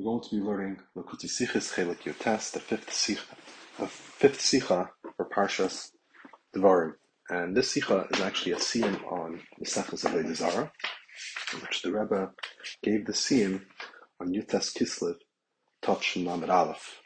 [0.00, 3.20] We're going to be learning Lakuti Sichas Chelek Yotes, the fifth Sicha,
[3.78, 5.90] the fifth Sicha for Parshas
[6.56, 6.94] Devarim.
[7.28, 10.72] And this Sicha is actually a siyum on the Sechas Avodah Zara,
[11.60, 12.30] which the Rebbe
[12.82, 13.60] gave the siyum
[14.18, 15.16] on Yutes Kislev,
[15.82, 17.02] Touch and Lamed Aleph.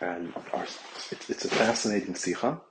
[0.00, 2.62] And our, it's, it's a fascinating Sicha,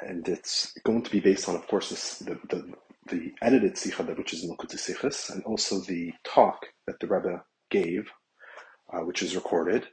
[0.00, 2.74] and it's going to be based on, of course, this, the, the
[3.08, 7.42] the edited Sikha, which is in Lakutei Sichos, and also the talk that the Rebbe
[7.70, 8.10] gave,
[8.92, 9.86] uh, which is recorded.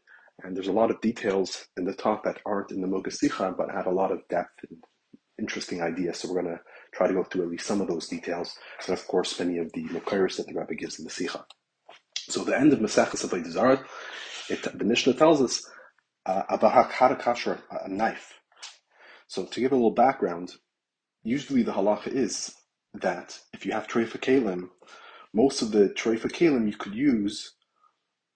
[0.43, 3.53] And there's a lot of details in the talk that aren't in the Moga Sikha,
[3.57, 4.83] but have a lot of depth and
[5.39, 6.19] interesting ideas.
[6.19, 6.61] So we're going to
[6.93, 9.71] try to go through at least some of those details, and of course, many of
[9.73, 11.45] the Mokiris that the Rebbe gives in the Sikha.
[12.29, 13.85] So the end of Maseches Avodah Zara,
[14.49, 15.63] the Mishnah tells us,
[16.25, 18.33] uh, Abahak had a a knife.
[19.27, 20.53] So to give a little background,
[21.23, 22.53] usually the halacha is
[23.01, 24.69] that if you have kalim,
[25.33, 27.55] most of the kalim you could use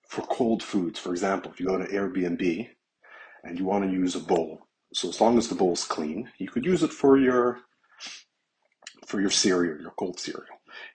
[0.08, 1.00] for cold foods.
[1.00, 2.70] For example, if you go to Airbnb
[3.44, 6.32] and you want to use a bowl, so as long as the bowl is clean,
[6.40, 7.60] you could use it for your
[9.06, 10.46] for your cereal, your cold cereal.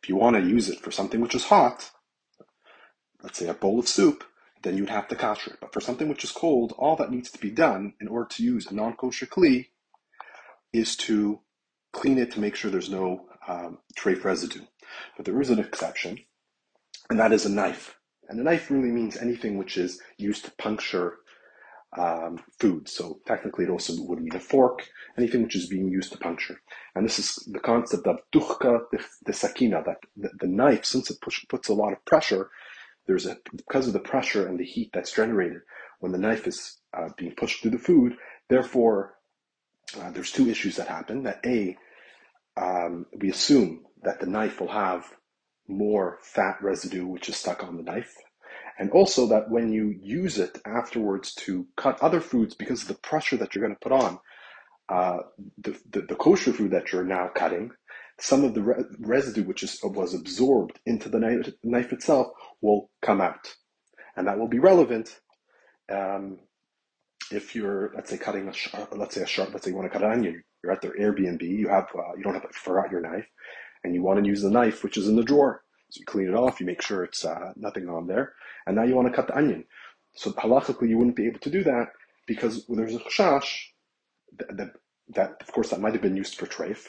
[0.02, 1.90] If you want to use it for something which is hot,
[3.22, 4.24] let's say a bowl of soup,
[4.62, 5.58] then you'd have to kasher it.
[5.60, 8.42] But for something which is cold, all that needs to be done in order to
[8.42, 9.68] use a non-kosher kli
[10.72, 11.40] is to
[11.92, 13.78] clean it to make sure there's no um,
[14.22, 14.64] residue.
[15.16, 16.18] But there is an exception,
[17.10, 17.96] and that is a knife.
[18.28, 21.18] And a knife really means anything which is used to puncture
[21.96, 22.88] um, food.
[22.88, 26.60] So technically, it also would mean a fork, anything which is being used to puncture.
[26.94, 28.80] And this is the concept of duchka
[29.24, 32.50] de sakina, that the, the, knife, since it push, puts a lot of pressure,
[33.06, 35.60] there's a because of the pressure and the heat that's generated
[36.00, 38.14] when the knife is uh, being pushed through the food.
[38.48, 39.14] Therefore,
[40.00, 41.22] uh, there's two issues that happen.
[41.22, 41.76] That a
[42.56, 45.04] um, we assume that the knife will have
[45.66, 48.14] more fat residue which is stuck on the knife.
[48.78, 52.94] And also that when you use it afterwards to cut other foods, because of the
[52.94, 54.18] pressure that you're going to put on
[54.88, 55.18] uh,
[55.58, 57.70] the, the, the, kosher food that you're now cutting,
[58.18, 62.28] some of the re- residue which is, was absorbed into the knife, knife, itself
[62.60, 63.54] will come out.
[64.16, 65.20] And that will be relevant
[65.90, 66.38] um,
[67.30, 69.90] if you're, let's say, cutting a sharp, let's say a sharp, let's say you want
[69.90, 72.90] to cut an onion, you're at their Airbnb, you have, uh, you don't have, forgot
[72.90, 73.26] your knife,
[73.82, 75.62] and you want to use the knife which is in the drawer.
[75.90, 78.32] So you clean it off, you make sure it's uh, nothing on there,
[78.66, 79.64] and now you want to cut the onion.
[80.14, 81.88] So halachically, you wouldn't be able to do that
[82.26, 83.66] because there's a chashash
[84.38, 84.72] that, that,
[85.08, 86.86] that, of course, that might have been used for treif,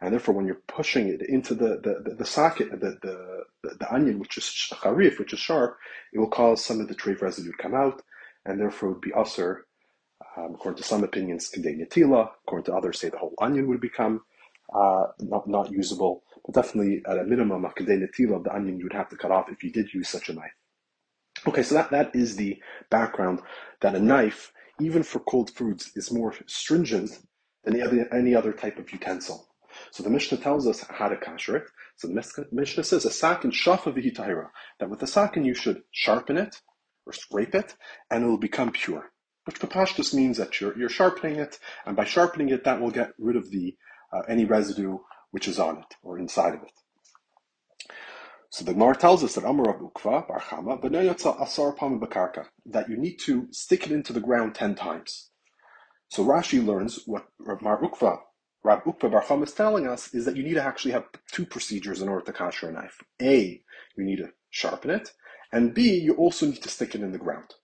[0.00, 3.76] and therefore, when you're pushing it into the the the, the socket, the, the the,
[3.78, 5.76] the onion, which is charif, which is sharp,
[6.12, 8.02] it will cause some of the treif residue to come out,
[8.44, 9.64] and therefore it would be usher
[10.36, 11.80] um, according to some opinions, kedei.
[11.82, 14.22] According to others, say the whole onion would become
[14.74, 16.22] uh, not not usable.
[16.44, 18.02] But definitely, at a minimum, a kedei
[18.34, 20.34] of the onion you would have to cut off if you did use such a
[20.34, 20.52] knife.
[21.46, 23.40] Okay, so that, that is the background
[23.80, 27.18] that a knife, even for cold foods, is more stringent
[27.64, 29.48] than any other, any other type of utensil.
[29.90, 31.64] So the Mishnah tells us how to kasher it.
[31.96, 36.36] So the Mishnah says a sakin shafa v'hitahira, that with the sakin you should sharpen
[36.36, 36.60] it
[37.06, 37.74] or scrape it,
[38.10, 39.11] and it will become pure
[39.44, 43.12] which Papashtus means that you're, you're sharpening it, and by sharpening it, that will get
[43.18, 43.76] rid of the
[44.12, 44.98] uh, any residue
[45.30, 46.72] which is on it or inside of it.
[48.50, 52.98] So the Gemara tells us that Amar Rav Ukva Bar Chama Asar Bakarka that you
[52.98, 55.30] need to stick it into the ground ten times.
[56.08, 58.18] So Rashi learns what Mar Ukva
[58.62, 61.46] Rav Ukva Bar Chama is telling us is that you need to actually have two
[61.46, 62.98] procedures in order to kasher a knife.
[63.22, 63.62] A,
[63.96, 65.12] you need to sharpen it,
[65.50, 67.54] and B, you also need to stick it in the ground.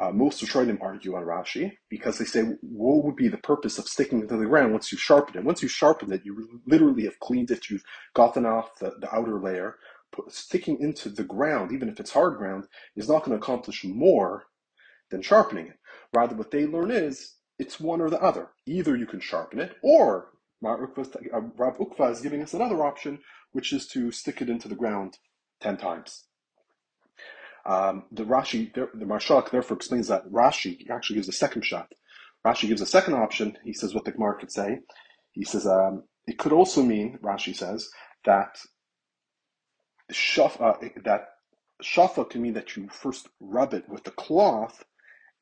[0.00, 3.86] Uh, most Rishonim argue on Rashi because they say, what would be the purpose of
[3.86, 5.44] sticking it to the ground once you sharpen it?
[5.44, 7.84] Once you sharpen it, you literally have cleaned it, you've
[8.14, 9.76] gotten off the, the outer layer.
[10.12, 12.64] Put, sticking into the ground, even if it's hard ground,
[12.96, 14.44] is not going to accomplish more
[15.10, 15.78] than sharpening it.
[16.14, 18.48] Rather, what they learn is it's one or the other.
[18.66, 20.30] Either you can sharpen it, or
[20.64, 20.76] uh,
[21.56, 23.20] Rav Ukva is giving us another option,
[23.52, 25.18] which is to stick it into the ground
[25.60, 26.24] ten times.
[27.66, 31.92] Um, the Rashi, the, the Maharshal, therefore explains that Rashi actually gives a second shot.
[32.44, 33.56] Rashi gives a second option.
[33.64, 34.78] He says what the Gemara could say.
[35.32, 37.90] He says um, it could also mean, Rashi says,
[38.24, 38.58] that
[40.12, 41.28] shaf, uh, that
[41.82, 44.84] shafa can mean that you first rub it with the cloth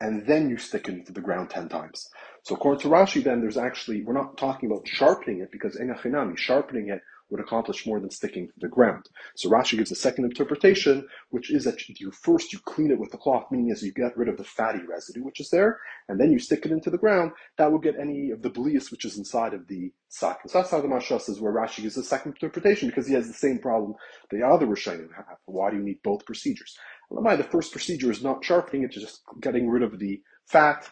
[0.01, 2.09] and then you stick it into the ground 10 times.
[2.43, 6.39] So according to Rashi, then there's actually, we're not talking about sharpening it because enachinami,
[6.39, 9.09] sharpening it would accomplish more than sticking to the ground.
[9.37, 13.11] So Rashi gives a second interpretation, which is that you first you clean it with
[13.11, 15.79] the cloth, meaning as you get rid of the fatty residue which is there,
[16.09, 18.91] and then you stick it into the ground, that will get any of the blias
[18.91, 20.41] which is inside of the sack.
[20.47, 23.27] So that's how the Maharsha is where Rashi gives a second interpretation, because he has
[23.27, 23.95] the same problem
[24.31, 25.39] the other Rishonim have.
[25.45, 26.77] Why do you need both procedures?
[27.11, 30.89] The first procedure is not sharpening, it's just getting rid of the fat,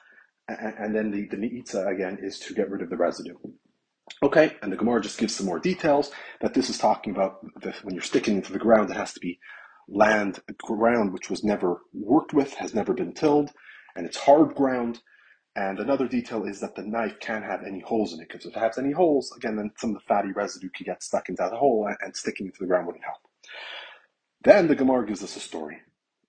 [0.49, 3.37] and then the, the ni'itza again is to get rid of the residue.
[4.23, 6.11] Okay, and the Gemara just gives some more details
[6.41, 9.21] that this is talking about that when you're sticking into the ground, it has to
[9.21, 9.39] be
[9.89, 13.53] land, ground which was never worked with, has never been tilled,
[13.95, 15.01] and it's hard ground.
[15.55, 18.57] And another detail is that the knife can't have any holes in it, because if
[18.57, 21.43] it has any holes, again, then some of the fatty residue could get stuck into
[21.43, 23.21] that hole, and sticking into the ground wouldn't help.
[24.43, 25.79] Then the Gemara gives us a story,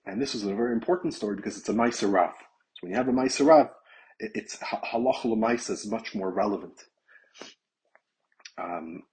[0.06, 3.08] and this is a very important story because it's a Meiser So when you have
[3.08, 3.70] a Meiser Rav,
[4.20, 6.86] it's halacha is much more relevant.
[8.62, 9.04] Um,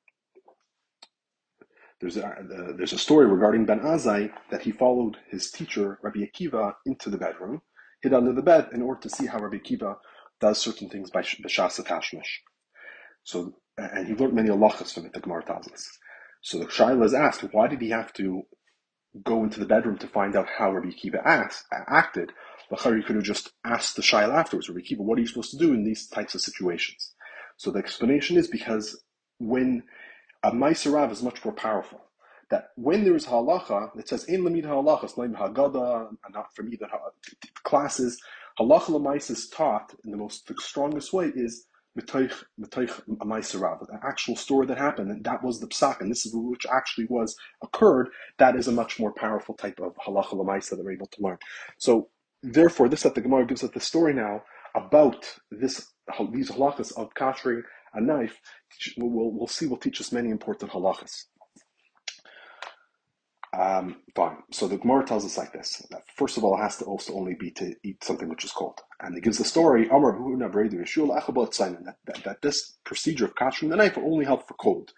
[2.01, 6.21] there's a, uh, there's a story regarding Ben Azai that he followed his teacher Rabbi
[6.21, 7.63] Akiva into the bedroom,
[8.03, 9.97] hid under the bed in order to see how Rabbi Akiva
[10.41, 12.41] does certain things by b'shas tashmish.
[13.23, 15.13] So and he learned many halachas from it.
[15.13, 15.99] The Gemara tells us.
[16.43, 18.43] So the shaila is asked, why did he have to
[19.25, 22.33] go into the bedroom to find out how Rabbi Akiva asked, acted?
[22.71, 25.53] Lachar, you could have just asked the shaila afterwards, Rabbi Akiva, what are you supposed
[25.53, 27.15] to do in these types of situations?
[27.57, 29.04] So the explanation is because
[29.39, 29.83] when
[30.43, 32.01] a Maisarav is much more powerful.
[32.51, 36.87] That when there is halacha, it says in lamid halacha, it's not from either
[37.65, 38.21] classes.
[38.61, 41.67] Halacha lemaisa is taught in the most the strongest way is
[41.99, 46.27] metoich metoich maisarav, the actual story that happened, and that was the psak, and this
[46.27, 48.09] is which actually was occurred.
[48.39, 51.39] That is a much more powerful type of halacha lemaisa that we're able to learn.
[51.79, 52.09] So
[52.43, 54.43] therefore, this that the Gemara gives us the story now
[54.75, 55.93] about this
[56.33, 57.63] these halachas of kashering
[57.95, 58.41] a knife,
[58.97, 61.25] we'll, we'll see, will teach us many important halachas.
[63.57, 64.39] Um, fine.
[64.51, 67.15] So the Gemara tells us like this: that first of all, it has to also
[67.15, 72.25] only be to eat something which is cold, and it gives the story that, that,
[72.25, 74.93] that this procedure of catching the knife will only help for cold.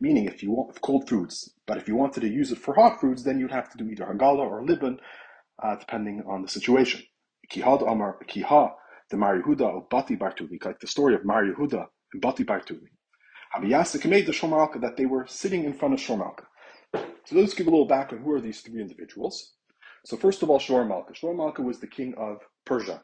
[0.00, 3.00] Meaning, if you want cold foods, but if you wanted to use it for hot
[3.00, 5.00] foods, then you'd have to do either hagala or liban,
[5.62, 7.02] uh, depending on the situation.
[7.50, 8.72] Kihad Amar Kiha
[9.10, 12.88] the Mar Yehuda of Bati Bartuvi, like the story of Mar Yehuda and Bati Bartuvi.
[13.54, 16.44] Habiyasik made the Shor Malka that they were sitting in front of Shor Malka.
[17.24, 18.24] So let's give a little background.
[18.24, 19.54] Who are these three individuals?
[20.04, 21.14] So first of all, Shor Malka.
[21.14, 23.02] Shor Malka was the king of Persia,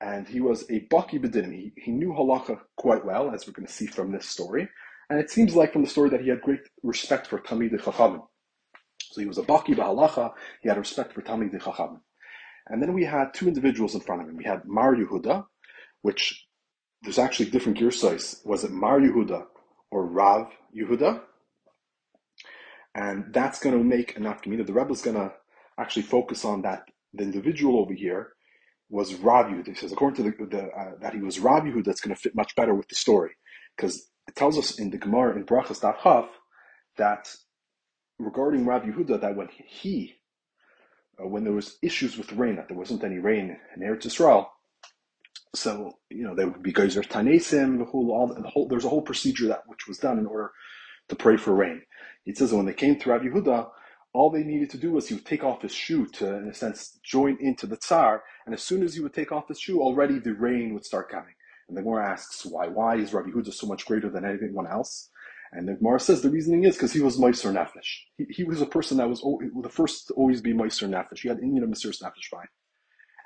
[0.00, 1.52] and he was a Baki Bedinim.
[1.52, 4.68] He, he knew halacha quite well, as we're going to see from this story.
[5.10, 8.22] And it seems like from the story that he had great respect for Talmid Chachamim.
[9.02, 10.32] So he was a Baki Bahalacha,
[10.62, 12.00] he had respect for Talmid Chachamim.
[12.68, 14.36] And then we had two individuals in front of him.
[14.36, 15.44] We had Mar Yehuda,
[16.02, 16.46] which
[17.04, 18.40] there's actually different size.
[18.44, 19.44] Was it Mar Yehuda
[19.90, 21.20] or Rav Yehuda?
[22.94, 24.66] And that's going to make an Afkamina.
[24.66, 25.32] The Rebbe is going to
[25.78, 26.84] actually focus on that.
[27.12, 28.32] The individual over here
[28.88, 29.68] was Rav Yehuda.
[29.68, 32.20] He says, according to the, the uh, that he was Rav Yehuda, that's going to
[32.20, 33.32] fit much better with the story.
[33.76, 36.28] Because it tells us in the Gemara in Brachas Daf
[36.96, 37.28] that
[38.18, 40.14] regarding Rav Yehuda, that when he
[41.22, 44.46] uh, when there was issues with rain, that there wasn't any rain in Eretz Yisrael.
[45.54, 48.68] So you know there would be geyser tanesim, the whole, all the whole.
[48.68, 50.50] There's a whole procedure that which was done in order
[51.08, 51.82] to pray for rain.
[52.26, 53.68] It says when they came to Rav Yehuda,
[54.12, 56.54] all they needed to do was he would take off his shoe to, in a
[56.54, 59.80] sense, join into the tsar, and as soon as he would take off his shoe,
[59.80, 61.34] already the rain would start coming.
[61.68, 62.68] And the Gemara asks why?
[62.68, 65.10] Why is Rabbi Yehuda so much greater than anyone else?
[65.52, 68.02] And the Gemara says the reasoning is because he was Meiser Nefesh.
[68.18, 71.20] He, he, was a person that was the first to always be Meiser Nefesh.
[71.20, 72.48] He had Indian Mesiris Nefesh fine.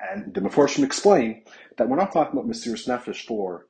[0.00, 1.44] And the Meforshim explain
[1.76, 3.66] that we're not talking about Mesiris Nefesh for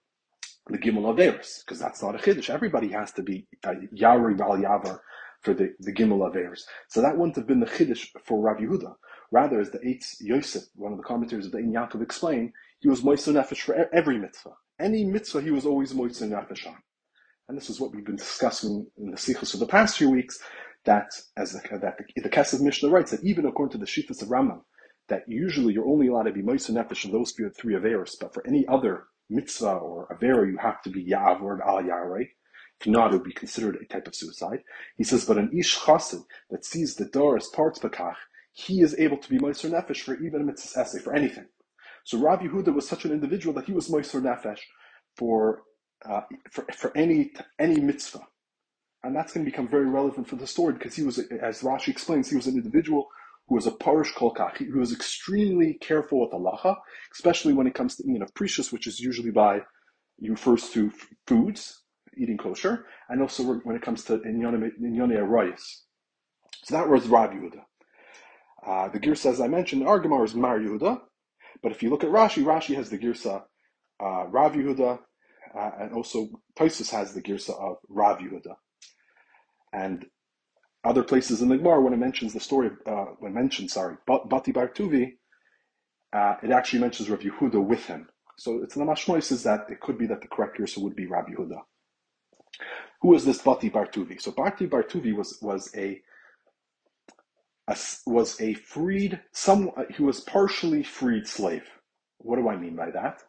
[0.69, 2.51] the Gimel Averis, because that's not a Chiddush.
[2.51, 4.99] Everybody has to be uh, Yari Bal Yavar
[5.43, 6.61] for the, the Gimel Averis.
[6.89, 8.95] So that wouldn't have been the Chiddush for Rav Yehuda.
[9.31, 12.89] Rather, as the Eitz Yosef, one of the commentators of the Ein Yaakov, explain, he
[12.89, 14.53] was Meiser Nefesh for every mitzvah.
[14.79, 16.77] Any mitzvah he was always Meiser Nefesh on
[17.49, 20.39] and this is what we've been discussing in the Sikhs for the past few weeks,
[20.85, 24.29] that as the, that the, the Mishnah writes, that even according to the Shittas of
[24.29, 24.61] Rambam,
[25.09, 28.47] that usually you're only allowed to be Moisa Nefesh in those three Averis, but for
[28.47, 32.29] any other mitzvah or Avera, you have to be Ya'av or Al Yarei.
[32.81, 34.61] If not, it would be considered a type of suicide.
[34.97, 38.15] He says, but an Ish Chassid that sees the door as parts Bakach,
[38.53, 41.47] he is able to be Moiser Nefesh for even a mitzvah essay, for anything.
[42.05, 44.61] So Rav Yehuda was such an individual that he was Moiser Nefesh
[45.17, 45.63] for
[46.09, 48.27] uh, for, for any any mitzvah.
[49.03, 51.89] And that's going to become very relevant for the story because he was, as Rashi
[51.89, 53.09] explains, he was an individual
[53.49, 56.77] who was a parish kolkach, who was extremely careful with halacha,
[57.13, 59.61] especially when it comes to eating of precious, which is usually by,
[60.21, 60.93] refers to
[61.27, 61.83] foods,
[62.17, 65.63] eating kosher, and also when it comes to Inyone Arayas.
[66.65, 67.61] So that was Rav Yehuda.
[68.67, 71.01] Uh, the Girsa, as I mentioned, our Gemara is Mar Yehuda,
[71.63, 73.45] but if you look at Rashi, Rashi has the Girsa
[74.01, 74.99] uh, Rav Yehuda,
[75.57, 76.29] uh, and also
[76.59, 78.57] Tosus has the Girsa of Rav Yehuda.
[79.73, 80.07] And
[80.85, 84.53] other places in the Gemara, when it mentions the story, uh, when mentioned, sorry, Bati
[84.53, 85.15] Bar Tuvi,
[86.13, 88.09] uh, it actually mentions Rav Yehuda with him.
[88.39, 91.07] So it's the mashmois is that it could be that the correct Girsa would be
[91.07, 91.59] Rabbi Yehuda.
[93.03, 94.21] Who is this Bati Bar Tuvi?
[94.21, 96.01] So Bati Bar Tuvi was was a
[97.69, 101.65] a, was a freed, some, he was partially freed slave.
[102.19, 103.23] What do I mean by that?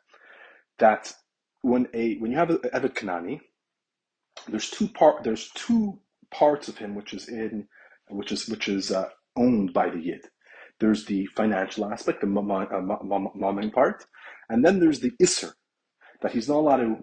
[0.79, 1.13] That
[1.61, 3.41] when a when you have an Evet Kanani,
[4.47, 5.99] there's two part there's two
[6.31, 7.67] parts of him which is in
[8.09, 10.21] which is which is uh, owned by the Yid.
[10.79, 14.05] There's the financial aspect, the mammon uh, part,
[14.49, 15.51] and then there's the Isser,
[16.21, 16.97] that he's not allowed to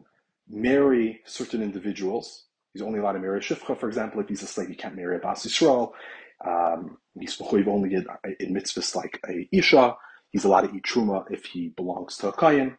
[0.49, 2.47] marry certain individuals.
[2.73, 4.97] He's only allowed to marry a Shifcha, for example, if he's a slave, he can't
[4.97, 5.92] marry a Bas Yisrael.
[6.47, 8.06] Um, he's only in,
[8.54, 9.95] mitzvahs like a Isha.
[10.30, 12.76] He's allowed to eat Truma if he belongs to a Kayan.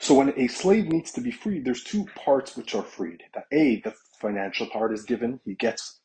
[0.00, 3.22] So when a slave needs to be freed, there's two parts which are freed.
[3.34, 5.40] That A, the financial part is given.
[5.44, 6.00] He gets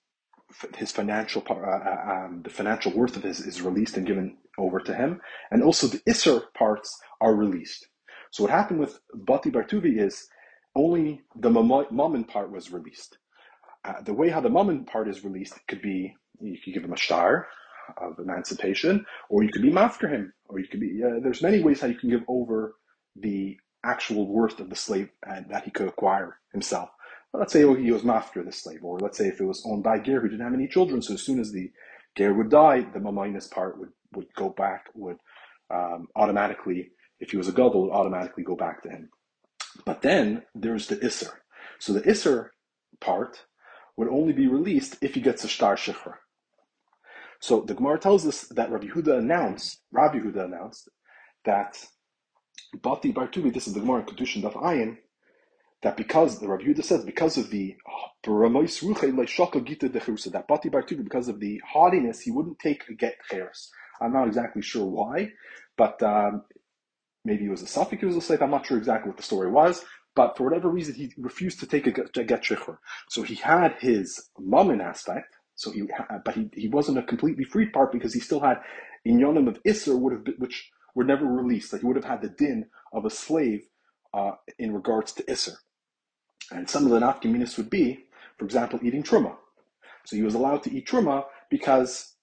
[0.75, 4.37] his financial part, uh, uh, um, the financial worth of his is released and given
[4.57, 5.21] over to him.
[5.51, 7.87] And also the Isser parts are released.
[8.31, 10.27] So what happened with Bati Bartuvi is
[10.75, 13.17] only the Mammon part was released.
[13.85, 16.93] Uh, the way how the Mammon part is released could be you could give him
[16.93, 17.47] a star
[17.97, 21.01] of emancipation, or you could be after him, or you could be.
[21.03, 22.75] Uh, there's many ways how you can give over
[23.15, 26.89] the actual worth of the slave and that he could acquire himself.
[27.33, 29.83] Let's say he was master of the slave, or let's say if it was owned
[29.83, 31.71] by Ger who didn't have any children, so as soon as the
[32.17, 35.17] Ger would die, the Maminus part would, would go back, would
[35.69, 39.09] um, automatically, if he was a Gadol, would automatically go back to him.
[39.85, 41.31] But then there's the Isser.
[41.79, 42.49] So the Isser
[42.99, 43.45] part
[43.95, 46.15] would only be released if he gets a star shikhr.
[47.41, 50.89] So the Gemara tells us that Rabbi Yehuda announced, Rabbi Yehuda announced
[51.45, 51.77] that
[52.81, 54.97] Bati Bartuvi, this is the Gemara in Kedushin Daf Ayin,
[55.81, 57.75] that because the Rabbi Yehuda says because of the
[58.23, 63.71] that Bati because of the haughtiness, he wouldn't take a get cheres.
[64.01, 65.31] I'm not exactly sure why,
[65.77, 66.43] but um,
[67.23, 68.41] maybe it was a suffix he was a slave.
[68.41, 71.67] I'm not sure exactly what the story was, but for whatever reason, he refused to
[71.67, 72.51] take a get, get
[73.07, 75.35] So he had his mammon aspect.
[75.55, 75.83] So he,
[76.23, 78.59] but he, he wasn't a completely freed part because he still had
[79.07, 81.71] inyonim of Isser would have been, which were never released.
[81.71, 83.67] Like he would have had the din of a slave
[84.13, 85.55] uh, in regards to Isser.
[86.51, 88.05] And some of the nafkaminis would be,
[88.37, 89.35] for example, eating truma.
[90.05, 92.13] So he was allowed to eat truma because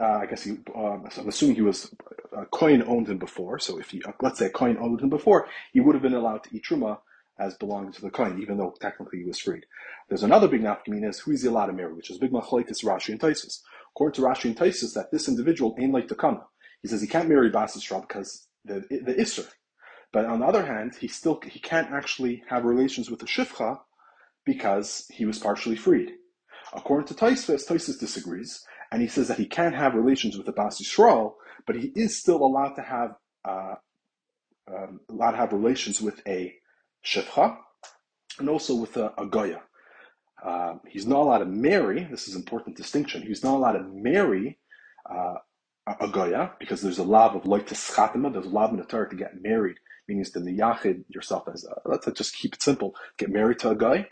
[0.00, 1.94] uh, I guess he, um, I'm assuming he was,
[2.36, 3.58] a coin owned him before.
[3.58, 6.14] So if he, uh, let's say a coin owned him before, he would have been
[6.14, 6.98] allowed to eat truma
[7.38, 9.64] as belonging to the coin, even though technically he was freed.
[10.08, 12.84] There's another big nafkamina is who is he allowed to marry, which is big machlekes
[12.84, 13.60] Rashi and Taisus.
[13.94, 16.42] According to Rashi and Taisus, that this individual ain't like the kana.
[16.82, 19.48] He says he can't marry Bas because the the Isser.
[20.12, 23.80] But on the other hand, he still he can't actually have relations with the Shifcha
[24.44, 26.12] because he was partially freed.
[26.72, 30.52] According to Taisus, Taisus disagrees and he says that he can't have relations with the
[30.52, 31.34] Bas Yisrael,
[31.66, 33.74] but he is still allowed to have uh,
[34.74, 36.54] um, allowed to have relations with a
[37.04, 37.56] shevcha
[38.38, 39.62] and also with a, a goya.
[40.42, 42.04] Uh, he's not allowed to marry.
[42.10, 43.22] This is an important distinction.
[43.22, 44.58] He's not allowed to marry
[45.10, 45.34] uh,
[46.00, 48.32] a goya because there's a law of loitis chatima.
[48.32, 49.76] There's a law in the Torah to get married,
[50.08, 52.94] meaning to niyachid yourself as a, let's just keep it simple.
[53.18, 54.08] Get married to a guy.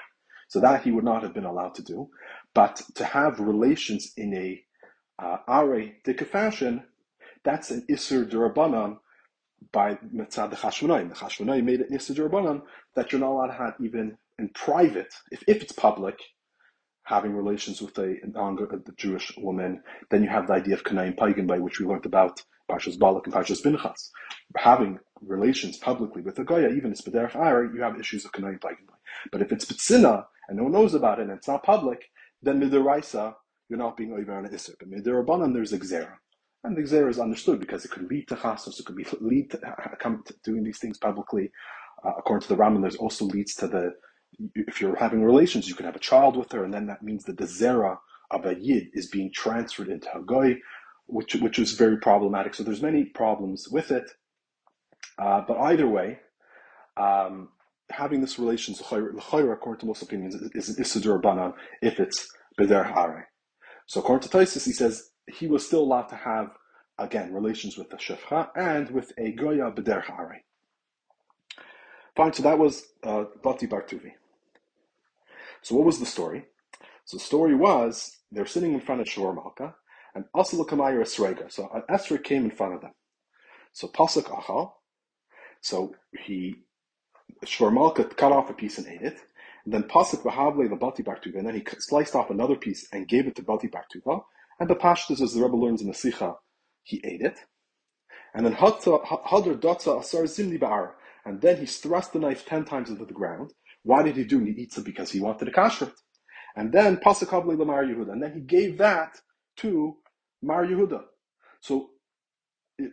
[0.48, 2.08] So that he would not have been allowed to do.
[2.54, 4.62] But to have relations in a
[5.18, 5.66] uh, are
[6.06, 6.84] dika fashion,
[7.44, 8.98] that's an Isser Durabanan
[9.72, 11.08] by Mitzad the Chashmonai.
[11.08, 12.62] The Chashmonai made it Isser Durabanan
[12.94, 16.18] that you're not allowed to have even in private, if, if it's public,
[17.06, 21.58] having relations with a, a Jewish woman, then you have the idea of Paigan, by
[21.58, 24.10] which we learned about Parshas Balak and Parshas Pinchas.
[24.56, 28.32] Having relations publicly with a Goya, even if it's Bederach Ara, you have issues of
[28.32, 28.88] Kanayim Paigan.
[29.30, 32.10] But if it's Bitsina, and no one knows about it, and it's not public,
[32.42, 33.34] then Midiraisa,
[33.68, 34.74] you're not being over an Isser.
[34.78, 36.14] But Midirabanan, there's a Gzera.
[36.64, 39.52] And the Gzera is understood because it could lead to Chasos, it could be lead
[39.52, 39.60] to,
[40.00, 41.52] come to doing these things publicly.
[42.04, 43.92] Uh, according to the Rambam, there's also leads to the,
[44.54, 47.24] if you're having relations, you can have a child with her, and then that means
[47.24, 47.98] that the Zera
[48.30, 50.58] of a Yid is being transferred into a Goy,
[51.06, 52.54] which, which is very problematic.
[52.54, 54.10] So there's many problems with it.
[55.18, 56.18] Uh, but either way,
[56.96, 57.48] um,
[57.90, 62.26] having this relation, according to most opinions, is, is Isidur Banan if it's
[62.56, 63.28] Beder Hare.
[63.86, 66.50] So according to Taisus, he says he was still allowed to have,
[66.98, 70.42] again, relations with the Shefcha and with a Goya Beder Hare.
[72.16, 74.12] Fine, so that was uh, Bati Bartuvi.
[75.62, 76.44] So what was the story?
[77.04, 79.74] So the story was they're sitting in front of Shor Malka,
[80.14, 81.50] and Asal Kamayr Esrega.
[81.52, 82.92] So an Esrog came in front of them.
[83.72, 84.72] So Pasuk Achal.
[85.60, 85.94] So
[86.24, 86.56] he
[87.44, 89.18] Shor Malka cut off a piece and ate it.
[89.64, 93.08] And then Pasuk Vahavle the Bati Bartuva, and then he sliced off another piece and
[93.08, 94.22] gave it to Bati Bartuva.
[94.58, 96.36] And the Pashtas, as the Rebbe learns in the Sikha,
[96.82, 97.38] he ate it.
[98.34, 100.92] And then Hadr Dotza Asar Zimni Ba'ar.
[101.24, 103.52] And then he thrust the knife ten times into the ground.
[103.86, 105.92] Why did he do it because he wanted a kasher.
[106.56, 108.10] And then Pasuk Havle Lamar Yehuda.
[108.10, 109.20] And then he gave that
[109.58, 109.96] to
[110.42, 111.04] Mar Yehuda.
[111.60, 111.90] So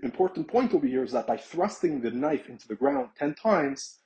[0.04, 3.98] important point over here is that by thrusting the knife into the ground ten times,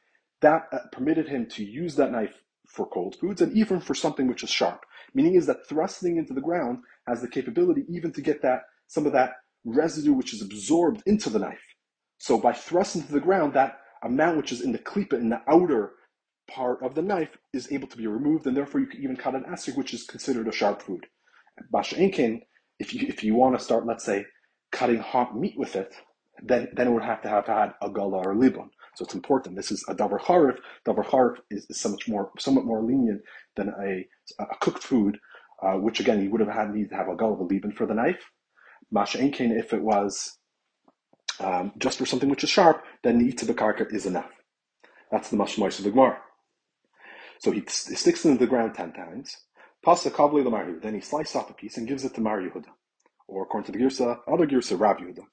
[0.41, 4.27] that uh, permitted him to use that knife for cold foods and even for something
[4.27, 4.85] which is sharp.
[5.13, 9.05] Meaning is that thrusting into the ground has the capability even to get that some
[9.05, 9.33] of that
[9.65, 11.67] residue which is absorbed into the knife.
[12.17, 15.41] So by thrusting to the ground, that amount which is in the klipa, in the
[15.49, 15.91] outer
[16.49, 19.35] part of the knife, is able to be removed, and therefore you can even cut
[19.35, 21.05] an esrog, which is considered a sharp food.
[21.71, 22.41] Basha Enkin,
[22.79, 24.25] if you if you want to start, let's say,
[24.71, 25.93] cutting hot meat with it,
[26.43, 28.69] then then it would have to have had a gala or libon.
[28.95, 29.55] So it's important.
[29.55, 30.57] This is a davar charif.
[30.87, 33.21] Davar charif is, is so much more, somewhat more lenient
[33.55, 34.07] than a,
[34.41, 35.17] a cooked food,
[35.63, 37.93] uh, which again you would have had need to have a gala libon for the
[37.93, 38.23] knife.
[38.91, 40.37] Masha enkein, if it was
[41.39, 44.31] um, just for something which is sharp, then the itzabakarka is enough.
[45.11, 46.19] That's the mashmois of the Gemara.
[47.39, 49.35] So he, he sticks it into the ground ten times.
[49.83, 52.67] Pasa kavli the Then he slices off a piece and gives it to Mar Yehuda,
[53.27, 55.23] or according to the Girsa, other Girsa, Rab Yehuda.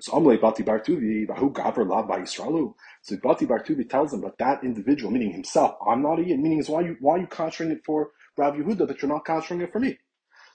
[0.00, 2.74] So Amle Bati Bartuvi, Bahu Gavr Lav Yisraelu.
[3.02, 6.58] So Bati Bartuvi tells him, but that individual, meaning himself, I'm not a yid, meaning
[6.58, 9.72] is why you why you conjuring it for Rav Yehuda, but you're not conjuring it
[9.72, 9.98] for me.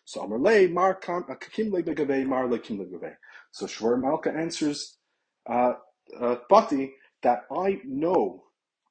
[0.06, 2.86] So Amr Le Mar Kakim Le Begave, Mar Le Kim Le
[3.52, 4.98] So Shver Malka answers
[5.50, 5.74] uh,
[6.20, 8.44] uh, Bati that I know,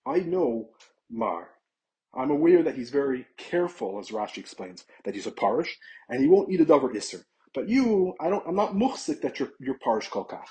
[0.07, 0.71] I know
[1.11, 1.49] Mar.
[2.15, 6.29] I'm aware that he's very careful, as Rashi explains, that he's a parish, and he
[6.29, 7.25] won't eat a davar iser.
[7.55, 10.47] But you, I don't, I'm not muhsik that you're, you're parish kolkach.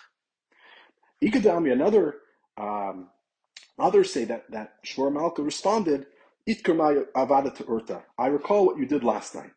[1.24, 2.16] Ikadami, another,
[2.58, 3.10] um,
[3.78, 6.06] others say that, that Shvor Malka responded,
[6.48, 8.04] Itkarmai avada urta.
[8.18, 9.52] I recall what you did last night.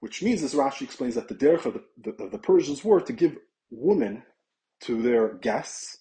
[0.00, 3.12] Which means, as Rashi explains, that the derech of the, the, the Persians were to
[3.12, 3.38] give
[3.70, 4.22] women
[4.80, 5.98] to their guests,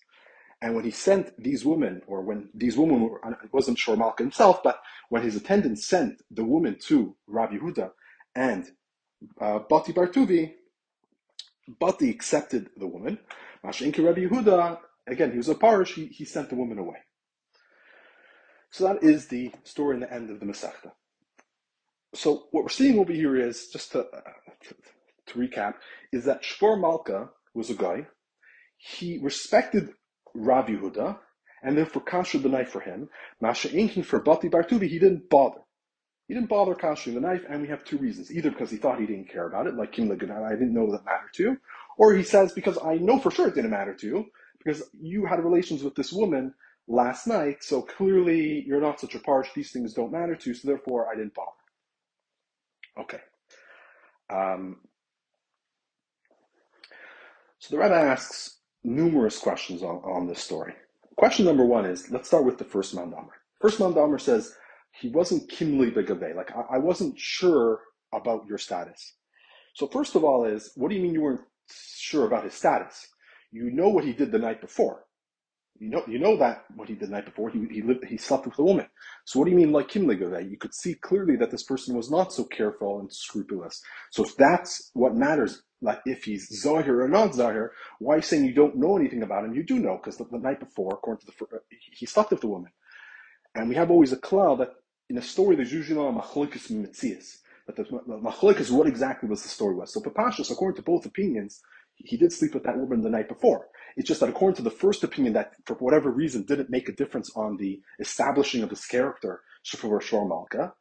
[0.61, 4.23] and when he sent these women, or when these women were, it wasn't Shor Malka
[4.23, 7.91] himself, but when his attendants sent the woman to Rabbi Huda
[8.35, 8.65] and
[9.39, 10.53] uh, Bati Bartuvi,
[11.67, 13.19] Bati accepted the woman.
[13.63, 16.97] Mashinki Rabbi Yehuda, again, he was a parish, he, he sent the woman away.
[18.69, 20.91] So that is the story in the end of the Masechta.
[22.13, 24.21] So what we're seeing over here is, just to, uh,
[24.63, 24.75] to,
[25.27, 25.75] to, recap,
[26.11, 28.07] is that Shvor Malka was a guy.
[28.77, 29.93] He respected
[30.35, 31.17] Rav Yehuda,
[31.63, 33.09] and therefore kasher the knife for him.
[33.41, 35.61] Masha Inkin for Bati Bartuvi, he didn't bother.
[36.27, 38.31] He didn't bother kashing the knife, and we have two reasons.
[38.31, 40.91] Either because he thought he didn't care about it, like Kim Ligan, I didn't know
[40.91, 41.57] that mattered to you,
[41.97, 44.25] or he says, because I know for sure it didn't matter to you,
[44.57, 46.53] because you had relations with this woman
[46.87, 50.55] last night, so clearly you're not such a parch, these things don't matter to you,
[50.55, 51.51] so therefore I didn't bother.
[52.97, 53.21] Okay.
[54.29, 54.77] Um,
[57.59, 60.73] so the Rebbe asks numerous questions on, on this story.
[61.17, 63.31] Question number one is, let's start with the first Mandamer.
[63.59, 64.53] First Mandamer says,
[64.91, 66.35] he wasn't kimli begave.
[66.35, 67.81] Like I, I wasn't sure
[68.13, 69.13] about your status.
[69.73, 73.07] So first of all, is what do you mean you weren't sure about his status?
[73.51, 75.03] You know what he did the night before.
[75.77, 77.49] You know, you know that what he did the night before.
[77.49, 78.87] He he lived, he slept with a woman.
[79.25, 80.49] So what do you mean like kimli begave?
[80.49, 83.81] You could see clearly that this person was not so careful and scrupulous.
[84.11, 88.45] So if that's what matters, like if he's zahir or not zahir, why you saying
[88.45, 89.53] you don't know anything about him?
[89.53, 92.43] You do know because the, the, night before, according to the uh, he slept with
[92.43, 92.71] a woman,
[93.53, 94.73] and we have always a cloud that
[95.09, 97.37] in a story, there's usually not a machlokas mitzias.
[97.65, 99.93] But the, the what exactly was the story was.
[99.93, 101.61] So Papashas, according to both opinions,
[101.95, 103.67] he did sleep with that woman the night before.
[103.95, 106.95] It's just that according to the first opinion, that for whatever reason didn't make a
[106.95, 110.73] difference on the establishing of his character, Shafar Shor Malka,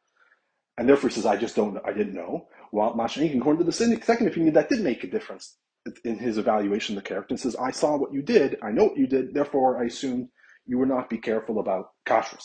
[0.77, 2.47] and therefore he says, I just don't, I didn't know.
[2.75, 5.55] While Mashanik, according to the second opinion, that did make a difference
[6.03, 8.83] in his evaluation of the character, and says, I saw what you did, I know
[8.87, 10.29] what you did, therefore I assume
[10.65, 12.43] you would not be careful about kashrus.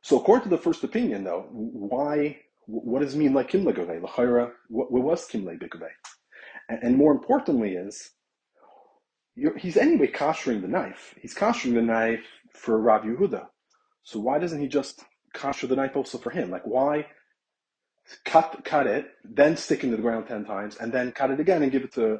[0.00, 2.38] So according to the first opinion, though, why?
[2.66, 3.90] What does it mean like kimle gove?
[3.90, 5.90] L'chayra, what, was kimle bigove?
[6.70, 8.10] And, more importantly, is
[9.58, 11.14] he's anyway koshering the knife.
[11.20, 13.48] He's koshering the knife for Rav Yehuda.
[14.02, 16.48] So why doesn't he just kosher the knife also for him?
[16.50, 17.04] Like why
[18.24, 21.62] cut cut it, then stick into the ground ten times, and then cut it again
[21.62, 22.18] and give it to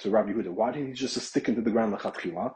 [0.00, 0.48] to Rav Yehuda?
[0.48, 2.52] Why didn't he just stick into the ground lechatchila,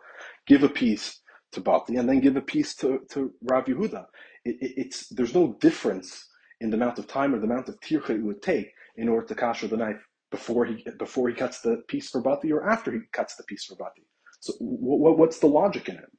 [0.46, 1.20] give a piece
[1.54, 4.04] to Bati and then give a piece to, to Rav Yehuda.
[4.44, 6.28] It, it, it's there's no difference
[6.60, 9.26] in the amount of time or the amount of tircha it would take in order
[9.26, 12.92] to kasher the knife before he before he cuts the piece for Bati or after
[12.92, 14.02] he cuts the piece for Bati.
[14.40, 16.10] So what, what's the logic in it?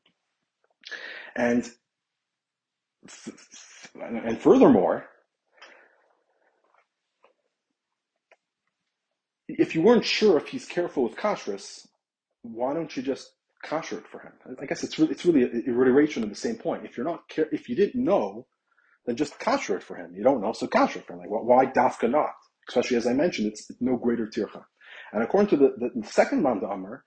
[1.36, 1.70] And
[4.02, 5.06] and furthermore,
[9.48, 11.88] if you weren't sure if he's careful with kashrus,
[12.42, 13.32] why don't you just
[13.66, 14.34] kasher it for him?
[14.62, 16.86] I guess it's really it's really a reiteration of the same point.
[16.86, 18.48] If you're not care, if you didn't know,
[19.06, 20.14] then just kasher it for him.
[20.16, 21.20] You don't know, so kasher it for him.
[21.20, 22.32] Like why dafka not?
[22.68, 24.64] Especially as I mentioned, it's no greater tircha.
[25.14, 27.04] And according to the, the, the second Manda Amr,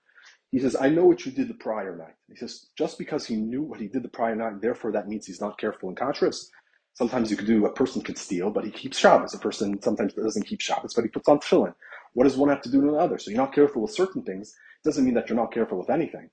[0.51, 2.15] he says, I know what you did the prior night.
[2.27, 5.25] He says, just because he knew what he did the prior night, therefore that means
[5.27, 6.45] he's not careful in kashrus.
[6.93, 9.33] Sometimes you could do, a person could steal, but he keeps Shabbos.
[9.33, 11.73] A person sometimes doesn't keep Shabbos, but he puts on tefillin.
[12.13, 13.17] What does one have to do to the other?
[13.17, 14.49] So you're not careful with certain things.
[14.83, 16.29] It doesn't mean that you're not careful with anything.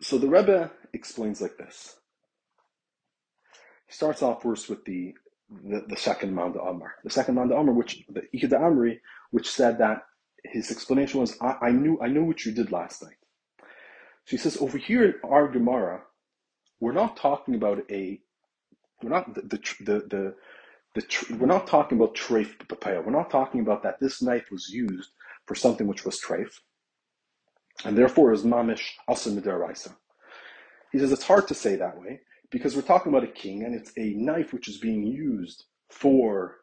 [0.00, 1.96] So the Rebbe explains like this.
[3.86, 5.14] He starts off first with the
[5.48, 6.94] the, the second Manda Amr.
[7.04, 8.98] The second Manda Amr, which the Ikeda Amri,
[9.30, 10.02] which said that
[10.44, 13.16] his explanation was, I, I, knew I knew what you did last night.
[14.24, 16.02] So he says over here in our Gemara,
[16.80, 18.20] we're not talking about a
[19.02, 20.34] we're not the the the, the,
[20.96, 23.00] the we're not talking about treif papaya.
[23.00, 25.10] We're not talking about that this knife was used
[25.46, 26.48] for something which was treif,
[27.84, 29.94] and therefore is mamish asan midaraisa.
[30.92, 33.74] He says it's hard to say that way because we're talking about a king and
[33.74, 36.56] it's a knife which is being used for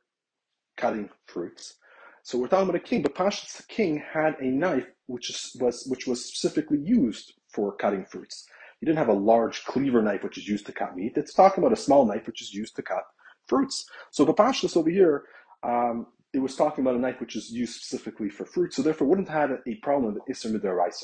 [0.77, 1.75] cutting fruits.
[2.23, 5.55] So we're talking about a king, but Pashas the king had a knife which is,
[5.59, 8.47] was which was specifically used for cutting fruits.
[8.79, 11.13] He didn't have a large cleaver knife which is used to cut meat.
[11.15, 13.03] It's talking about a small knife which is used to cut
[13.47, 13.85] fruits.
[14.11, 15.23] So the Bapashas over here,
[15.63, 19.07] um, it was talking about a knife which is used specifically for fruit, so therefore
[19.07, 21.03] wouldn't have had a problem with Isser Midaraisa.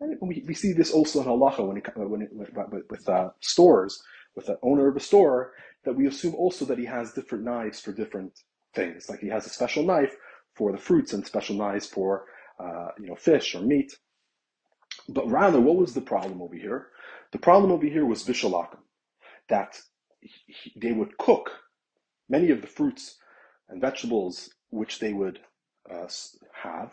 [0.00, 3.30] And we, we see this also in halacha when it, when it, with, with uh,
[3.40, 4.02] stores,
[4.34, 5.52] with the owner of a store,
[5.84, 8.32] that we assume also that he has different knives for different
[8.74, 9.08] things.
[9.08, 10.16] Like he has a special knife
[10.54, 12.24] for the fruits and special knives for
[12.58, 13.92] uh, you know fish or meat.
[15.08, 16.88] But rather, what was the problem over here?
[17.32, 18.78] The problem over here was bishalakim,
[19.48, 19.76] that
[20.20, 21.50] he, they would cook
[22.28, 23.16] many of the fruits
[23.68, 25.40] and vegetables which they would
[25.90, 26.08] uh,
[26.62, 26.92] have.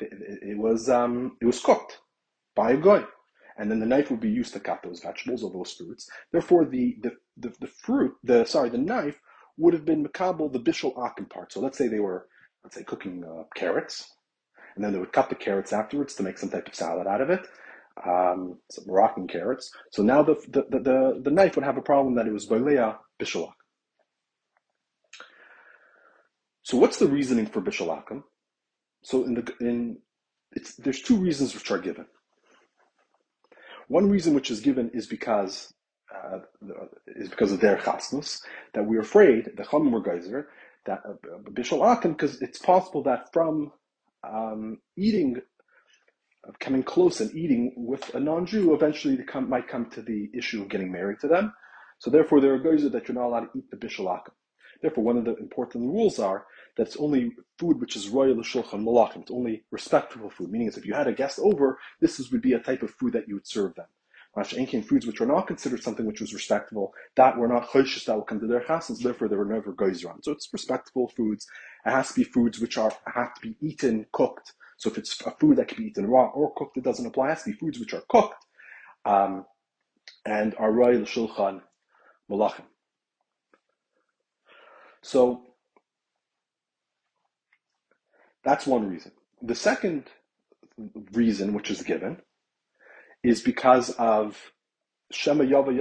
[0.00, 1.98] It, it was um, it was cooked
[2.54, 3.04] by a goy,
[3.56, 6.08] and then the knife would be used to cut those vegetables or those fruits.
[6.32, 9.18] Therefore, the the, the, the fruit, the sorry, the knife
[9.56, 11.52] would have been makabel the bishul akim part.
[11.52, 12.28] So let's say they were
[12.62, 14.08] let's say cooking uh, carrots,
[14.76, 17.20] and then they would cut the carrots afterwards to make some type of salad out
[17.20, 17.40] of it.
[18.06, 19.72] Um, some Moroccan carrots.
[19.90, 22.96] So now the, the, the, the, knife would have a problem that it was Balea
[23.20, 23.57] Bishalak.
[26.68, 28.24] So what's the reasoning for Bishalakim?
[29.02, 29.96] So in the in
[30.78, 32.04] there's two reasons which are given.
[33.86, 35.72] One reason which is given is because
[36.14, 36.40] uh,
[37.06, 38.42] is because of their chasnus
[38.74, 40.50] that we're afraid the Chamur Geyser
[40.84, 43.72] that uh, Bishalakim because it's possible that from
[44.22, 45.36] um, eating,
[46.60, 50.60] coming close and eating with a non-Jew, eventually they come, might come to the issue
[50.60, 51.54] of getting married to them.
[51.98, 54.34] So therefore, there are geyser that you're not allowed to eat the bishalakim.
[54.80, 56.46] Therefore, one of the important rules are
[56.78, 59.22] that it's only food which is royal shulchan malachim.
[59.22, 62.52] It's only respectable food, meaning if you had a guest over, this is, would be
[62.52, 63.86] a type of food that you would serve them.
[64.36, 68.14] Mashenkin foods which were not considered something which was respectable, that were not choishes that
[68.14, 70.22] will come to their chasans, therefore they were never on.
[70.22, 71.48] So it's respectable foods.
[71.84, 74.52] It has to be foods which are have to be eaten, cooked.
[74.76, 77.26] So if it's a food that can be eaten raw or cooked, it doesn't apply.
[77.26, 78.44] It has to be foods which are cooked
[79.04, 79.46] um,
[80.24, 81.62] and are royal shulchan
[82.30, 82.66] malachim.
[85.02, 85.42] So
[88.48, 89.12] that's one reason.
[89.42, 90.04] The second
[91.12, 92.22] reason, which is given,
[93.22, 94.52] is because of
[95.10, 95.76] Shema Yava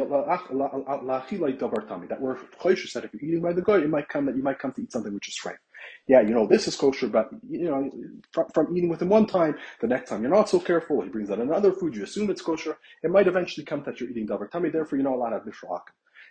[2.10, 4.44] that we're choishes that if you're eating by the guy, you might come that you
[4.44, 5.60] might come to eat something which is strange.
[6.08, 7.90] Yeah, you know this is kosher, but you know
[8.34, 11.02] from, from, eating with him one time, the next time you're not so careful.
[11.02, 12.78] He brings out another food, you assume it's kosher.
[13.04, 14.70] It might eventually come that you're eating davar tummy.
[14.70, 15.84] Therefore, you're not allowed to have mishrak.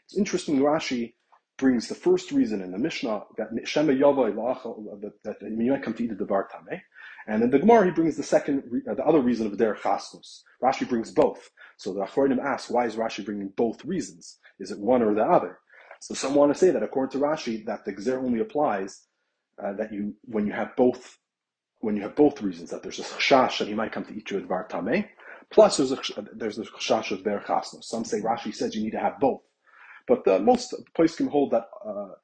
[0.04, 0.58] It's interesting.
[0.58, 1.14] Rashi
[1.58, 4.34] brings the first reason in the Mishnah that Shema Yava
[5.24, 6.82] that you might come to eat the davar tummy.
[7.26, 10.42] And in the Gemara, he brings the second, uh, the other reason of der chaskus.
[10.62, 11.50] Rashi brings both.
[11.76, 14.38] So the Achronim asks, why is Rashi bringing both reasons?
[14.60, 15.58] Is it one or the other?
[16.00, 19.02] So some want to say that according to Rashi, that the Gzer only applies
[19.62, 21.18] uh, that you when you have both
[21.80, 24.30] when you have both reasons that there's a chashash that he might come to eat
[24.30, 25.08] you at bar tameh,
[25.50, 25.98] plus there's a
[26.34, 27.88] there's a chashash of der chasnos.
[27.88, 29.40] Some say Rashi says you need to have both,
[30.06, 32.14] but the, most place can hold that uh,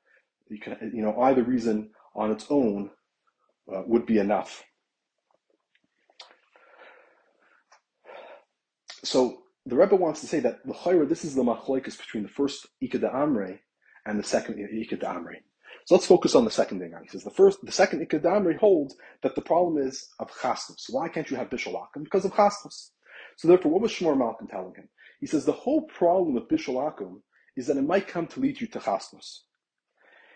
[0.48, 2.90] you can you know either reason on its own
[3.74, 4.64] uh, would be enough.
[9.04, 12.66] So the Rebbe wants to say that l'chayra, this is the machlokes between the first
[12.82, 13.58] Ikeda Amre
[14.06, 15.36] and the second Ikeda Amre.
[15.86, 16.92] So let's focus on the second thing.
[17.02, 20.86] He says the first, the second Ikeda Amre holds that the problem is of chasnus.
[20.88, 22.04] Why can't you have bishul akum?
[22.04, 22.92] Because of chasnus.
[23.36, 24.88] So therefore, what was Shvor Malka telling him?
[25.20, 27.22] He says the whole problem with bishul akum
[27.56, 29.44] is that it might come to lead you to chasnus.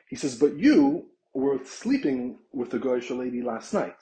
[0.09, 3.97] He says, but you were sleeping with the goyish lady last night.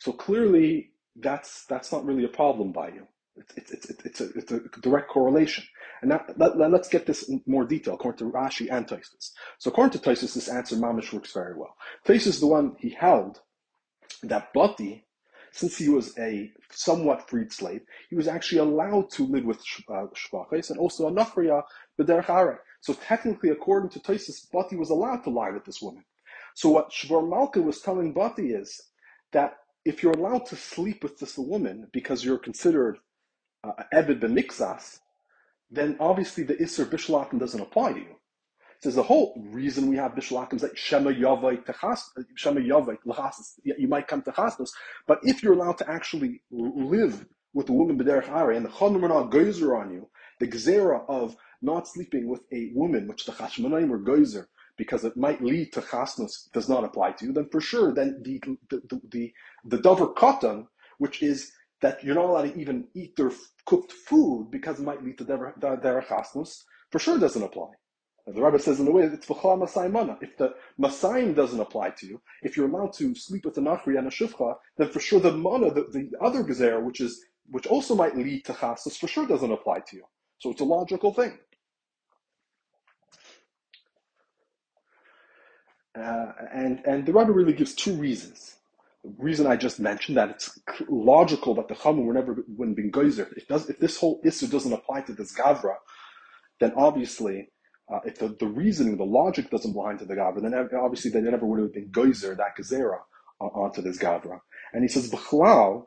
[0.00, 3.06] So clearly, that's that's not really a problem by you.
[3.36, 5.64] It's, it's, it's, it's, a, it's a direct correlation.
[6.02, 9.30] And now let, let, us get this in more detail according to Rashi and Tosfos.
[9.58, 11.74] So according to Tosfos, this answer mamish works very well.
[12.06, 13.40] Tosfos is the one he held
[14.22, 15.06] that Bati,
[15.52, 20.06] since he was a somewhat freed slave, he was actually allowed to live with uh,
[20.14, 21.62] shvachis and also a nachriya
[22.00, 26.04] b'derech So technically, according to Tosfos, Bati was allowed to lie with this woman.
[26.54, 28.80] So what Shvar Malka was telling Bati is
[29.32, 32.98] that if you're allowed to sleep with this woman because you're considered
[33.64, 35.00] uh, Ebed b'mikzas,
[35.70, 38.16] then obviously the Isser Bishlakim doesn't apply to you.
[38.82, 42.00] So the whole reason we have Bishlakim is that Shema Yavai Techas,
[42.34, 42.96] Shema Yavai
[43.78, 44.72] you might come to Chasnos,
[45.06, 49.08] but if you're allowed to actually live with a woman B'derech Are, and the Chodim
[49.08, 50.08] are Geyser on you,
[50.40, 55.16] the Gzera of not sleeping with a woman, which the Chashmonaim were gozer, because it
[55.16, 58.82] might lead to chasnos does not apply to you, then for sure, then the the
[58.88, 59.32] the the,
[59.64, 60.66] the dover katan,
[60.98, 63.30] which is that you're not allowed to even eat their
[63.64, 67.68] cooked food because it might lead to their chasnos, for sure doesn't apply.
[68.26, 70.16] The rabbi says in the way, it's v'chla masai mana.
[70.20, 73.98] If the masayim doesn't apply to you, if you're allowed to sleep with a nachri
[73.98, 77.66] and a shivcha, then for sure the mana, the, the other gezer, which is which
[77.66, 80.04] also might lead to chasnos, for sure doesn't apply to you.
[80.38, 81.38] So it's a logical thing.
[85.98, 88.56] Uh, and, and the Rebbe really gives two reasons.
[89.04, 90.58] The reason I just mentioned that it's
[90.88, 93.28] logical that the Chamun were never wouldn't be geyser.
[93.36, 95.74] If, does, if this whole issue doesn't apply to this Gavra,
[96.60, 97.50] then obviously,
[97.92, 101.20] uh, if the, the reasoning, the logic doesn't apply to the Gavra, then obviously they
[101.20, 103.00] never would have been geyser, that Gezerah,
[103.40, 104.40] uh, onto this Gavra.
[104.72, 105.86] And he says, B'chlal,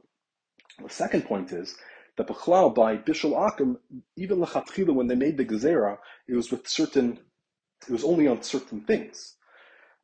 [0.82, 1.76] the second point is,
[2.18, 3.78] that B'chlal by Bishul Akim,
[4.18, 7.20] even Lechatchila, when they made the Gezerah, it was with certain,
[7.88, 9.36] it was only on certain things.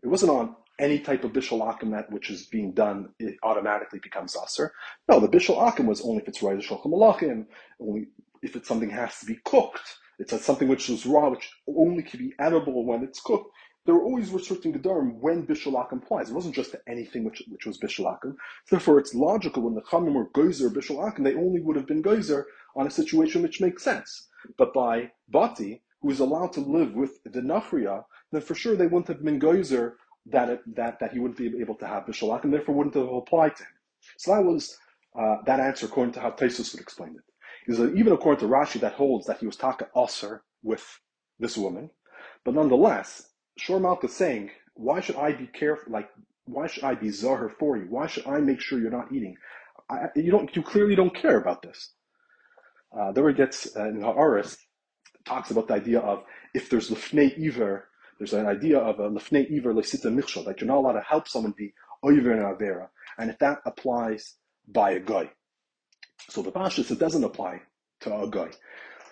[0.04, 4.00] It wasn't on any type of bishul akim that which is being done, it automatically
[4.00, 4.74] becomes aser.
[5.08, 7.46] No, the bishul akim was only if it's right shulchan
[7.80, 8.08] only
[8.42, 9.98] if it's something has to be cooked.
[10.22, 13.52] It's something which is raw, which only can be edible when it's cooked.
[13.86, 16.30] There were always certain gedarim when bishul akim applies.
[16.30, 18.38] It wasn't just to anything which, which was bishul akim.
[18.70, 22.04] Therefore, it's logical when the chamim were geyser bishul akim, they only would have been
[22.04, 24.28] geyser on a situation which makes sense.
[24.58, 28.86] But by bati, who is allowed to live with the nachriya, then for sure they
[28.86, 32.44] wouldn't have been geyser that it, that that he wouldn't be able to have bishalak,
[32.44, 33.74] and therefore wouldn't have applied to him.
[34.18, 34.78] So that was
[35.20, 37.31] uh, that answer according to how Taisus would explain it.
[37.66, 40.84] Because even according to Rashi, that holds that he was taka aser with
[41.40, 41.90] this woman,
[42.44, 45.94] but nonetheless, Shor Malka is saying, why should I be careful?
[45.94, 46.10] Like,
[46.46, 47.86] why should I be zahar for you?
[47.90, 49.36] Why should I make sure you're not eating?
[49.90, 50.54] I, you don't.
[50.56, 51.92] You clearly don't care about this.
[52.98, 54.58] Uh, there it gets uh, in Haaretz
[55.26, 59.46] talks about the idea of if there's lefnei iver, there's an idea of a lefnei
[59.56, 63.30] iver lesita michshol, that you're not allowed to help someone be oiver and avera, and
[63.30, 64.36] if that applies
[64.68, 65.30] by a guy.
[66.30, 67.62] So the Pashas, it doesn't apply
[68.02, 68.50] to a guy.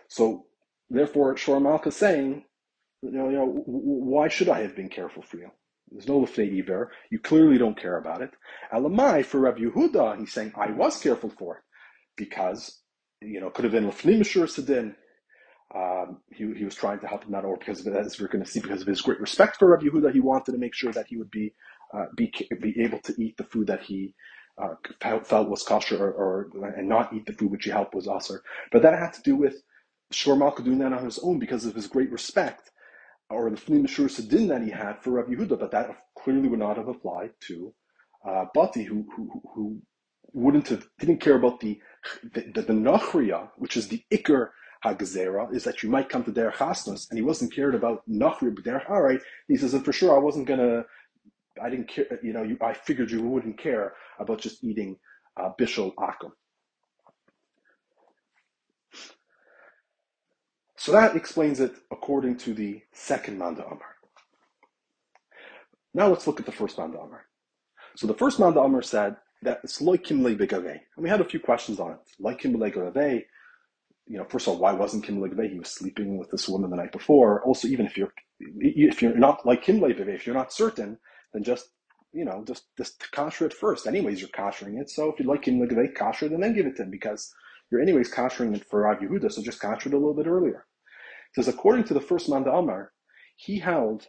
[0.08, 0.46] So
[0.90, 2.44] therefore, Shor is saying,
[3.02, 5.52] you know, you know, why should I have been careful for you?
[5.92, 6.92] There's no lefnei iver.
[7.10, 8.32] You clearly don't care about it.
[8.74, 11.64] Alamai for Rabbi Yehuda, he's saying I was careful for it
[12.16, 12.80] because
[13.22, 14.96] you know could have been lefnei mishur sedin.
[15.74, 18.44] Um, he, he was trying to help him out, or because of as we're going
[18.44, 20.92] to see, because of his great respect for Rabbi Yehuda, he wanted to make sure
[20.92, 21.54] that he would be
[21.94, 24.14] uh, be be able to eat the food that he
[24.60, 28.08] uh, felt was kosher, or, or, and not eat the food which he helped was
[28.08, 28.44] aser.
[28.72, 29.64] But that had to do with
[30.28, 32.72] Malka doing that on his own because of his great respect,
[33.30, 35.60] or the Fnim Shur Sedin that he had for Rabbi Yehuda.
[35.60, 37.74] But that clearly would not have applied to
[38.28, 39.82] uh, Bati, who, who who
[40.34, 41.80] wouldn't have didn't care about the
[42.34, 44.50] the, the, the nachriya, which is the ikr
[44.84, 48.54] Hagazera is that you might come to Derech Hasnos, and he wasn't cared about Nachri
[48.56, 50.86] Derech Alright, he says, and for sure I wasn't gonna,
[51.62, 54.98] I didn't care, you know, you, I figured you wouldn't care about just eating
[55.38, 56.32] uh, Bishul Akum.
[60.78, 63.96] So that explains it according to the second Manda Amar.
[65.94, 67.26] Now let's look at the first Manda Amar.
[67.96, 70.72] So the first Manda Amar said that it's loikim begave.
[70.72, 72.00] And we had a few questions on it.
[72.22, 73.24] Loikim begave,
[74.10, 75.52] you know, first of all, why wasn't Kim Legve?
[75.52, 77.44] He was sleeping with this woman the night before.
[77.44, 80.98] Also, even if you're if you're not like Kim Legve, if you're not certain,
[81.34, 81.70] then just
[82.12, 83.86] you know, just just kasher it first.
[83.86, 84.90] Anyways, you're kashering it.
[84.90, 87.32] So if you like Kim Legve kasher, then then give it to him because
[87.72, 90.66] you're anyways koshering it for Rav Yehuda, so just kosher it a little bit earlier.
[91.32, 92.92] It says, according to the first man the Amar,
[93.36, 94.08] he held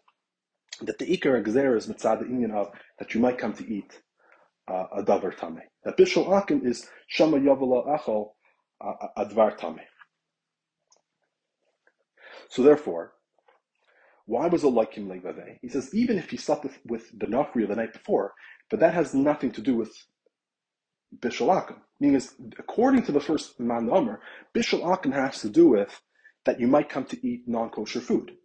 [0.80, 4.00] that the Ikar Gzer is mitzad the Indian of that you might come to eat
[4.66, 5.60] uh, a davar tame.
[5.84, 8.30] That Bishul Akim is Shama Yavala Achol
[8.80, 9.80] uh, Advar tame.
[12.48, 13.12] So therefore,
[14.30, 15.58] why was him Levave?
[15.60, 18.32] He says, even if he slept with, with the the night before,
[18.70, 19.92] but that has nothing to do with
[21.18, 21.78] Bishul Akim.
[21.98, 24.20] Meaning, is, according to the first Man Omer,
[24.56, 26.00] Akim has to do with
[26.44, 28.36] that you might come to eat non kosher food.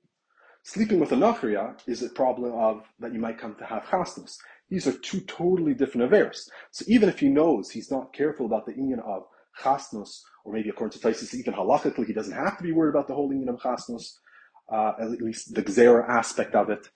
[0.63, 4.37] Sleeping with a Nachriya is a problem of that you might come to have chasnas.
[4.71, 6.49] These are two totally different affairs.
[6.71, 9.27] So even if he knows he's not careful about the union of
[9.61, 13.07] chasnos, or maybe according to Taisus, even halachically, he doesn't have to be worried about
[13.07, 14.19] the whole union of chasnos,
[14.71, 16.89] uh, at least the gzera aspect of it.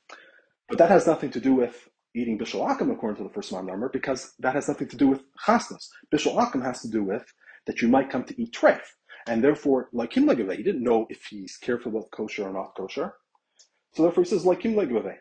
[0.67, 3.89] But that has nothing to do with eating bishul akum according to the first number,
[3.89, 5.89] because that has nothing to do with chasnos.
[6.13, 7.25] Bishul akum has to do with
[7.67, 8.82] that you might come to eat treif.
[9.27, 12.75] And therefore, like him, like he didn't know if he's careful about kosher or not
[12.75, 13.13] kosher.
[13.93, 15.17] So therefore he says, like him legave.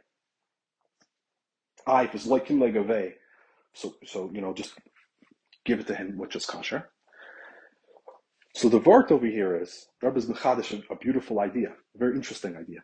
[1.87, 3.15] Ah, if it's like him legave,
[3.75, 4.75] so so you know, just
[5.65, 6.91] give it to him, which is kosher.
[8.55, 12.83] So the vart over here is Rabbi's Mechadish, a beautiful idea, a very interesting idea.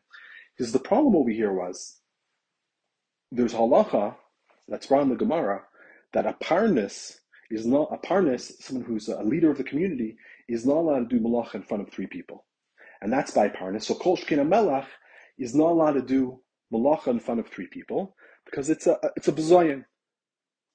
[0.56, 2.00] Because the problem over here was
[3.32, 4.14] there's halacha
[4.68, 5.62] that's brought in the Gemara
[6.12, 7.18] that a parnis
[7.50, 10.16] is not a parnis, someone who's a leader of the community,
[10.48, 12.44] is not allowed to do malach in front of three people.
[13.00, 13.86] And that's by parnis.
[13.86, 14.86] So kol shkina melach
[15.38, 16.40] is not allowed to do
[16.72, 19.84] malacha in front of three people because it's a it's a bezoyin.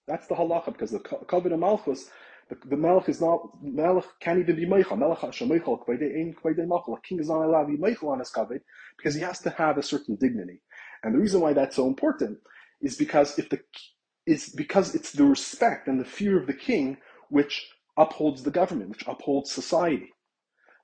[0.08, 2.10] That's the halacha because the kavod of malchus,
[2.49, 4.97] the, the melech is not melech can't even be meichel.
[4.97, 6.95] Melech shemeichel kvayde ein kvayde machal.
[6.95, 8.62] A king is not allowed to be meichel on his kavod
[8.97, 10.62] because he has to have a certain dignity.
[11.03, 12.39] And the reason why that's so important
[12.81, 13.59] is because if the
[14.25, 16.97] is because it's the respect and the fear of the king
[17.29, 20.13] which upholds the government, which upholds society.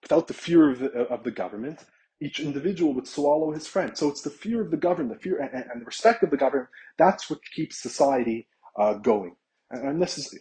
[0.01, 1.85] Without the fear of the, of the government,
[2.21, 3.97] each individual would swallow his friend.
[3.97, 6.37] So it's the fear of the government, the fear and, and the respect of the
[6.37, 6.69] government.
[6.97, 8.47] That's what keeps society
[8.79, 9.35] uh, going.
[9.71, 10.37] And, this is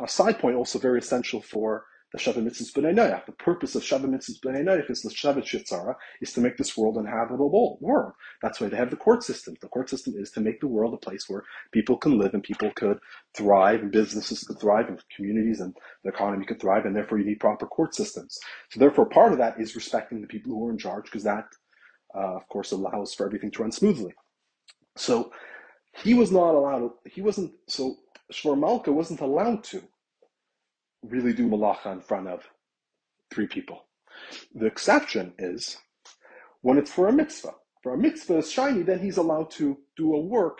[0.00, 3.26] a, side point, also very essential for the Shabbat Mitzvahs B'nai Noach.
[3.26, 6.76] The purpose of Shabbat Mitzvahs B'nai Noach is the Shabbat Shitzara, is to make this
[6.76, 8.12] world an habitable world.
[8.42, 9.56] That's why they have the court system.
[9.60, 12.42] The court system is to make the world a place where people can live and
[12.42, 12.98] people could
[13.34, 17.26] thrive and businesses could thrive and communities and the economy could thrive and therefore you
[17.26, 18.38] need proper court systems.
[18.70, 21.46] So therefore part of that is respecting the people who are in charge because that,
[22.14, 24.14] uh, of course, allows for everything to run smoothly.
[24.96, 25.32] So
[26.02, 27.96] he was not allowed, he wasn't, so
[28.32, 29.82] Shvor Malka wasn't allowed to
[31.02, 32.42] really do malacha in front of
[33.30, 33.84] three people.
[34.54, 35.78] The exception is
[36.62, 37.54] when it's for a mitzvah.
[37.82, 40.58] For a mitzvah is shiny, then he's allowed to do a work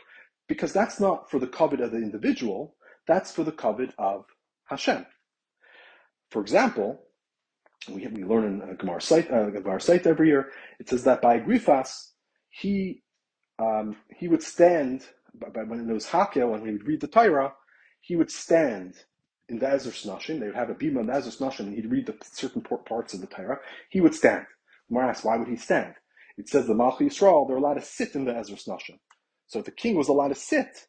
[0.48, 2.76] because that's not for the covet of the individual,
[3.08, 4.26] that's for the covet of
[4.66, 5.06] Hashem.
[6.30, 7.00] For example,
[7.88, 11.22] we, we learn in uh, Gemara site, uh, Gemara site every year, it says that
[11.22, 12.10] by Grifas,
[12.50, 13.02] he
[13.58, 15.02] um, he would stand,
[15.40, 17.52] by, when it was Hakhel, when he would read the Torah,
[18.00, 18.94] he would stand
[19.48, 21.90] in the Ezras Nashim, they would have a bima in the Ezras Nashim, and he'd
[21.90, 23.58] read the certain parts of the Torah,
[23.90, 24.44] he would stand.
[24.88, 25.94] Gemara asks, why would he stand?
[26.36, 28.98] It says the Malchi Yisrael, they're allowed to sit in the Ezras Nashim.
[29.46, 30.86] So the king was allowed to sit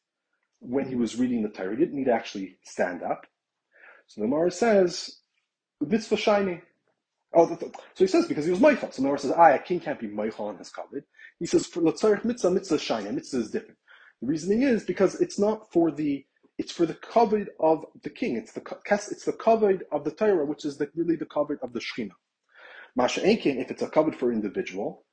[0.60, 1.71] when he was reading the Torah.
[1.71, 3.27] He didn't need to actually stand up.
[4.07, 5.19] So the Gemara says,
[5.79, 6.62] mitzvah shiny.
[7.33, 8.93] Oh, so he says because he was meichel.
[8.93, 11.03] So the Gemara says, ah, a king can't be meichel on his covet.
[11.39, 13.12] He says, for the mitzvah, mitzvah shiny.
[13.12, 13.77] Mitzvah is different.
[14.21, 16.25] The reasoning is because it's not for the
[16.58, 18.36] it's for the covet of the king.
[18.36, 21.73] It's the it's the covet of the Torah, which is the, really the covet of
[21.73, 22.13] the Shechina.
[22.95, 25.06] Masha Enkin, if it's a covet for individual,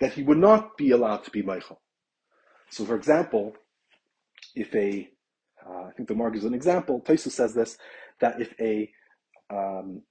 [0.00, 1.76] that he would not be allowed to be meichel.
[2.70, 3.54] So, for example,
[4.56, 5.08] if a,
[5.64, 7.00] uh, I think the Mark is an example.
[7.00, 7.76] Taisu says this
[8.20, 8.90] that if a
[9.50, 10.02] um,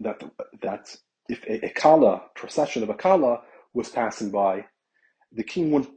[0.00, 0.22] that
[0.62, 0.94] that
[1.28, 3.42] if a, a kala procession of a kala
[3.74, 4.66] was passing by,
[5.32, 5.94] the king wouldn't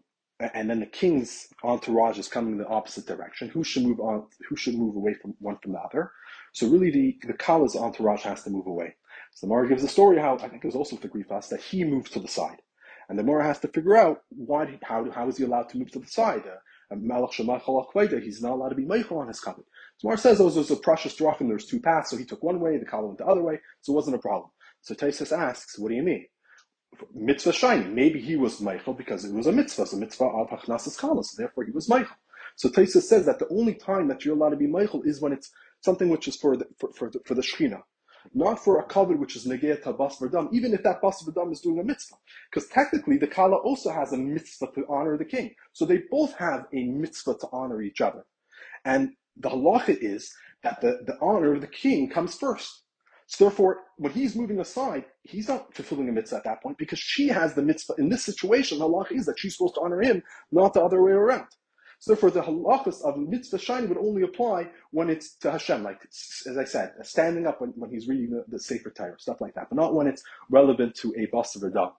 [0.54, 3.49] and then the king's entourage is coming in the opposite direction.
[3.49, 4.25] Who should move on?
[4.49, 6.12] Who should move away from one from the other?
[6.54, 8.95] So really, the the Kala's entourage has to move away.
[9.34, 11.49] So the Mara gives the story how I think it was also with the Grifas
[11.49, 12.62] that he moved to the side,
[13.10, 15.91] and the Mara has to figure out why how how is he allowed to move
[15.91, 16.43] to the side?
[16.93, 17.39] Malach
[17.95, 19.67] Uh, he's not allowed to be Meichel on his covenant.
[19.97, 22.43] So Mara says oh, there was a precious drachim, there's two paths, so he took
[22.43, 24.49] one way, the Kala went the other way, so it wasn't a problem.
[24.82, 26.26] So Taisus asks, what do you mean?
[27.14, 27.86] Mitzvah shiny.
[27.86, 31.36] Maybe he was meichel because it was a mitzvah, so mitzvah of Hachnasas Kala, so
[31.38, 32.16] therefore he was meichel.
[32.56, 35.34] So Taisa says that the only time that you're allowed to be meichel is when
[35.34, 37.82] it's something which is for the, for, for the, for the Shechina.
[38.34, 41.62] Not for a covet which is negea tabas verdam, even if that bas verdam is
[41.62, 42.18] doing a mitzvah.
[42.52, 45.56] Because technically the Kala also has a mitzvah to honor the king.
[45.74, 48.26] So they both have a mitzvah to honor each other.
[48.86, 50.34] And the halacha is
[50.64, 52.84] that the, the honor of the king comes first.
[53.32, 56.99] So therefore, when he's moving aside, he's not fulfilling a mitzvah at that point because
[56.99, 57.93] she has the mitzvah.
[57.97, 60.21] In this situation, the halach is that she's supposed to honor him,
[60.51, 61.47] not the other way around.
[61.99, 66.01] So therefore, the halachas of mitzvah shiny would only apply when it's to Hashem, like
[66.03, 69.53] as I said, standing up when, when he's reading the, the Sefer Torah, stuff like
[69.55, 71.91] that, but not when it's relevant to a bas of a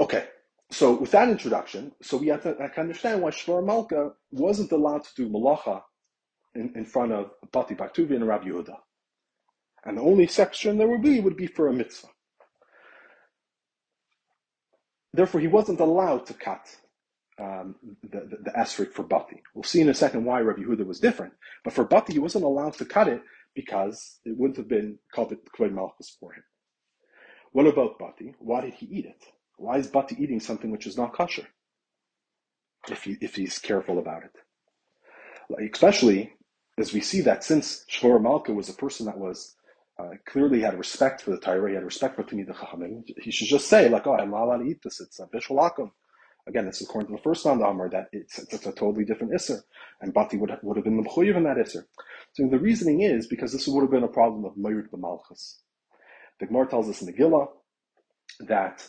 [0.00, 0.26] Okay,
[0.70, 4.72] so with that introduction, so we have to I can understand why Shvor Malka wasn't
[4.72, 5.82] allowed to do malacha
[6.54, 8.76] in, in front of Bati Bartuvi and Rabbi Yehuda.
[9.84, 12.08] And the only section there would be would be for a mitzvah.
[15.12, 16.66] Therefore, he wasn't allowed to cut
[17.40, 19.42] um, the, the, the esrog for Bati.
[19.54, 21.32] We'll see in a second why Rabbi Yehuda was different.
[21.64, 23.22] But for Bati, he wasn't allowed to cut it
[23.54, 26.42] because it wouldn't have been covered Kvod Malchus for him.
[27.52, 28.34] What about Bati?
[28.38, 29.24] Why did he eat it?
[29.56, 31.46] Why is Bati eating something which is not kosher?
[32.88, 35.72] If, he, if he's careful about it.
[35.72, 36.32] Especially
[36.78, 39.56] as we see that since Shvor Malka was a person that was
[39.98, 43.48] uh, clearly had respect for the Torah, he had respect for Tamid Chachamim, he should
[43.48, 45.90] just say, like, oh, I'm not allowed to eat this, it's a bishul
[46.46, 49.60] Again, this is according to the first Amr that it's, it's, a totally different Isser.
[50.00, 51.84] And Bati would have, would have been the Mchuyiv in that Isser.
[52.32, 55.56] So the reasoning is because this would have been a problem of Mayud B'malchus.
[56.40, 57.48] The Gemara tells us in the Gillah
[58.40, 58.86] that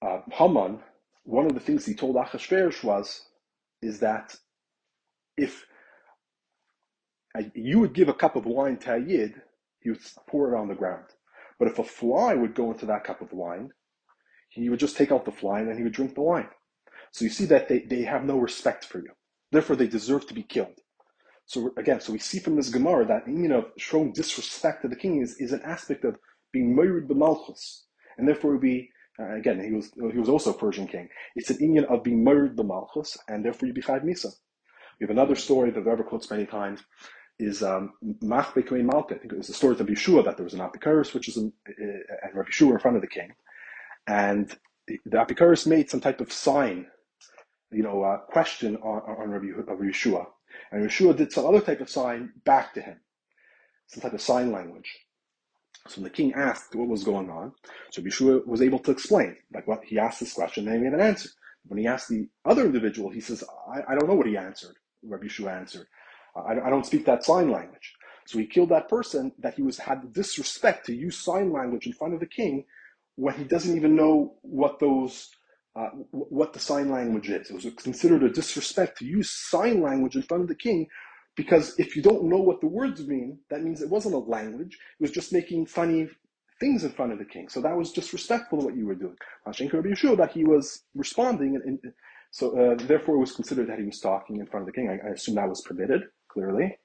[0.00, 0.80] uh, Haman,
[1.24, 3.26] one of the things he told Achashverosh was,
[3.82, 4.34] is that
[5.36, 5.66] if
[7.54, 9.40] you would give a cup of wine to a yid,
[9.80, 11.04] he would pour it on the ground.
[11.58, 13.70] But if a fly would go into that cup of wine,
[14.50, 16.48] he would just take out the fly and then he would drink the wine.
[17.12, 19.10] So you see that they, they have no respect for you.
[19.52, 20.80] Therefore, they deserve to be killed.
[21.46, 24.96] So again, so we see from this Gemara that you know showing disrespect to the
[24.96, 26.18] king is, is an aspect of
[26.52, 27.82] being married b'malchus,
[28.18, 31.08] and therefore be uh, again he was he was also a Persian king.
[31.36, 34.32] It's an Indian of being married b'malchus, and therefore you be chayv misa.
[34.98, 36.82] We have another story that the Rebbe quotes many times
[37.38, 39.16] is um, Machbe um, Malka.
[39.22, 41.72] It was the story of Yeshua that there was an Apikores, which is an, uh,
[42.24, 43.32] and Rabbi Yeshua in front of the king,
[44.06, 44.54] and
[44.86, 45.18] the, the
[45.66, 46.86] made some type of sign,
[47.72, 50.26] you know, uh, question on, on Rabbi, Rabbi Yeshua,
[50.72, 53.00] and Yeshua did some other type of sign back to him,
[53.88, 54.90] some type of sign language.
[55.88, 57.52] So the king asked what was going on.
[57.92, 60.94] So Yeshua was able to explain, like what he asked this question, and he made
[60.94, 61.30] an answer.
[61.66, 64.76] When he asked the other individual, he says, I, I don't know what he answered.
[65.04, 65.86] Rabbi Yeshua answered.
[66.36, 67.94] I, I don't speak that sign language.
[68.26, 71.86] So he killed that person that he was had the disrespect to use sign language
[71.86, 72.64] in front of the king
[73.14, 75.30] when he doesn't even know what those
[75.76, 77.50] uh, what the sign language is.
[77.50, 80.88] It was considered a disrespect to use sign language in front of the king
[81.36, 84.78] because if you don't know what the words mean, that means it wasn't a language.
[84.98, 86.08] It was just making funny
[86.58, 87.48] things in front of the king.
[87.48, 89.16] So that was disrespectful to what you were doing.
[89.44, 91.92] Hashem Rabbi Yeshua that he was responding, and, and
[92.30, 94.88] so uh, therefore it was considered that he was talking in front of the king.
[94.88, 96.04] I, I assume that was permitted
[96.36, 96.78] clearly.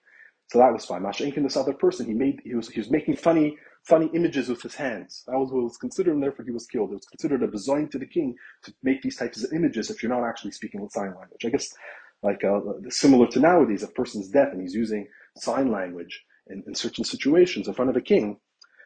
[0.49, 1.03] So that was fine.
[1.03, 4.61] Mashenkin, this other person, he made he was he was making funny funny images with
[4.61, 5.23] his hands.
[5.27, 6.91] That was what was considered, and therefore he was killed.
[6.91, 10.01] It was considered a bezoin to the king to make these types of images if
[10.01, 11.45] you're not actually speaking with sign language.
[11.45, 11.69] I guess
[12.23, 16.75] like uh, similar to nowadays, a person's deaf and he's using sign language in, in
[16.75, 18.37] certain situations in front of a king,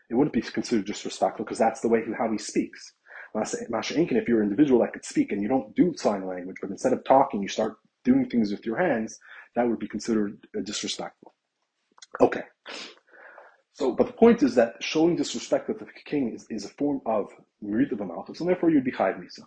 [0.09, 2.93] it wouldn't be considered disrespectful because that's the way he, how he speaks.
[3.36, 6.57] Masha Inkin, if you're an individual that could speak and you don't do sign language,
[6.61, 7.76] but instead of talking, you start
[8.06, 9.20] doing things with your hands,
[9.56, 11.34] that would be considered uh, disrespectful.
[12.22, 12.43] Okay.
[13.74, 17.01] So, but the point is that showing disrespect to the king is, is a form
[17.06, 17.28] of
[17.62, 19.43] mirit of and therefore you'd be chayv misa.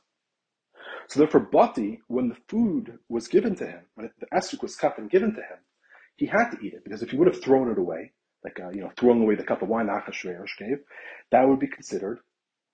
[1.08, 4.98] So therefore, Bati, when the food was given to him, when the esrog was cut
[4.98, 5.58] and given to him,
[6.16, 8.12] he had to eat it because if he would have thrown it away,
[8.44, 10.78] like uh, you know, throwing away the cup of wine Achashverosh gave,
[11.30, 12.18] that would be considered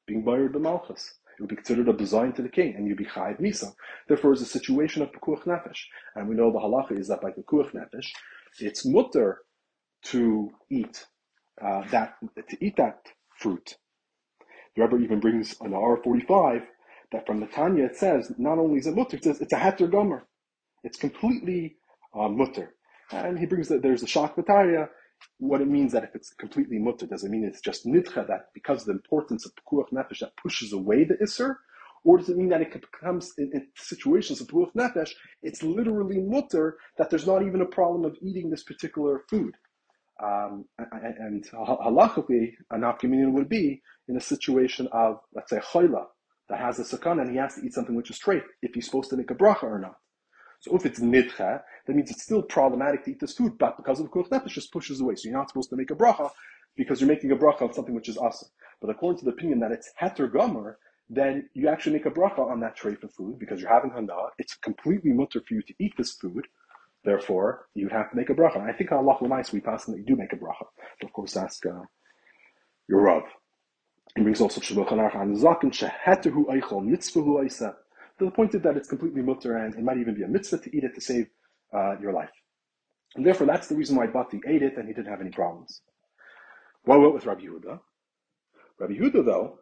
[0.07, 1.15] being bayard the malchus.
[1.39, 3.75] It would be considered a design to the king, and you'd be chayiv misa.
[4.09, 5.81] Therefore, it's a situation of pekuach nefesh,
[6.15, 8.09] and we know the halacha is that by pekuach nefesh,
[8.61, 9.41] it's mutter
[10.05, 11.07] to eat
[11.63, 12.17] uh, that
[12.49, 13.07] to eat that
[13.37, 13.77] fruit.
[14.77, 16.65] The Rebbe even brings an R45
[17.13, 19.57] that from the Tanya it says not only is it mutter, it says it's a
[19.57, 20.27] heter gomer.
[20.83, 21.77] It's completely
[22.15, 22.75] uh, mutter.
[23.13, 24.37] And he brings that there's a shak
[25.39, 28.49] what it means that if it's completely mutter, does it mean it's just nidcha that
[28.55, 31.57] because of the importance of pekuach nefesh that pushes away the isser?
[32.05, 35.11] Or does it mean that it becomes in, in situations of pekuach nefesh,
[35.43, 39.55] it's literally mutter that there's not even a problem of eating this particular food?
[40.23, 46.07] Um, and, halachically, an opinion would be in a situation of, let's say, choila
[46.49, 48.87] that has a sakana and he has to eat something which is straight, if he's
[48.87, 49.97] supposed to make a bracha or not.
[50.65, 54.01] So if it's nidcha, that means it's still problematic to eat this food, but because
[54.01, 55.15] of kuch nefesh, just pushes away.
[55.15, 56.31] So you're not supposed to make a bracha
[56.75, 58.47] because you're making a bracha on something which is asa.
[58.81, 60.79] But according to the opinion that it's heter gomer,
[61.11, 64.17] then you actually make a bracha on that tray for food because you're having hana.
[64.39, 66.47] It's completely mutter for you to eat this food.
[67.05, 68.57] Therefore, you have to make a bracha.
[68.57, 70.65] And I think Allah Lamais we pass that you do make a bracha.
[70.99, 71.83] But Of course, ask uh,
[72.89, 73.25] your Rav.
[74.17, 77.75] He brings also Shulchan Aruch on Zaken shehetehu eichel mitzvahu eisa.
[78.19, 80.77] To the point that it's completely mutter and it might even be a mitzvah to
[80.77, 81.27] eat it to save
[81.73, 82.31] uh, your life.
[83.17, 85.81] And therefore, that's the reason why Bati ate it and he didn't have any problems.
[86.85, 87.81] What about with Rabbi Yehuda?
[88.79, 89.59] Rabbi Yehuda, though,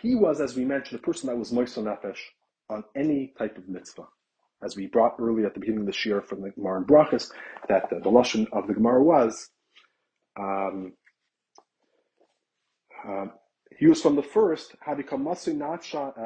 [0.00, 2.18] he was, as we mentioned, a person that was moist nefesh
[2.68, 4.06] on any type of mitzvah.
[4.62, 7.30] As we brought earlier at the beginning of the shir from the Gemara and Brachas,
[7.68, 9.50] that the, the lashon of the Gemara was,
[10.38, 10.92] um,
[13.06, 13.26] uh,
[13.78, 16.20] he was from the first kedushas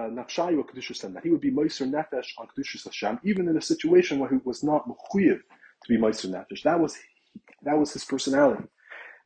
[1.04, 4.30] uh, that he would be moiser nefesh on kedushas Hashem, even in a situation where
[4.30, 6.62] he was not mechuyev to be moiser nefesh.
[6.62, 6.96] That was
[7.62, 8.64] that was his personality.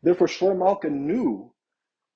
[0.02, 1.52] Therefore, Shvor Malka knew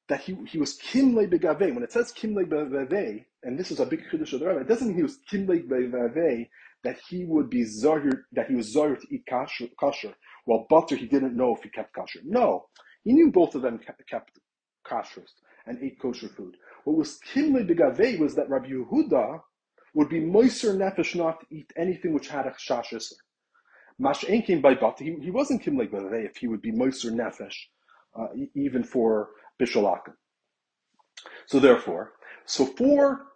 [0.09, 1.75] that he, he was kimle begave.
[1.75, 4.89] When it says kimle begave, and this is a big chiddush of the it doesn't
[4.89, 6.49] mean he was kimle begave
[6.85, 10.95] that he would be zahir, that he was zahir to eat kosher, kosher, while butter
[10.95, 12.21] he didn't know if he kept kosher.
[12.25, 12.67] No,
[13.03, 14.39] he knew both of them kept
[14.89, 15.25] kosher
[15.69, 16.57] and ate kosher food.
[16.85, 19.41] What was kimli begave was that Rabbi Yehuda
[19.95, 23.13] would be moiser nefesh not to eat anything which had a chashash.
[24.01, 25.05] Mash'en came by butter.
[25.05, 27.57] He, he wasn't kimli begave if he would be moiser nefesh,
[28.19, 30.15] uh, even for Bishul Akum.
[31.47, 32.13] So therefore,
[32.47, 33.27] so for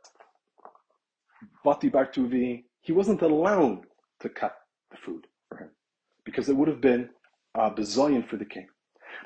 [1.64, 3.82] Bati Bartuvi, he wasn't allowed
[4.20, 4.54] to cut
[4.90, 5.70] the food for him
[6.24, 7.10] because it would have been
[7.54, 8.68] a bezoyan for the king.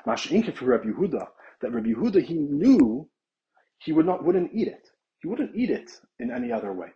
[0.05, 1.27] Mash'inka for Rabbi Yehuda,
[1.61, 3.09] that Rabbi Yehuda, he knew
[3.79, 4.89] he would not, wouldn't eat it.
[5.21, 6.89] He wouldn't eat it in any other way.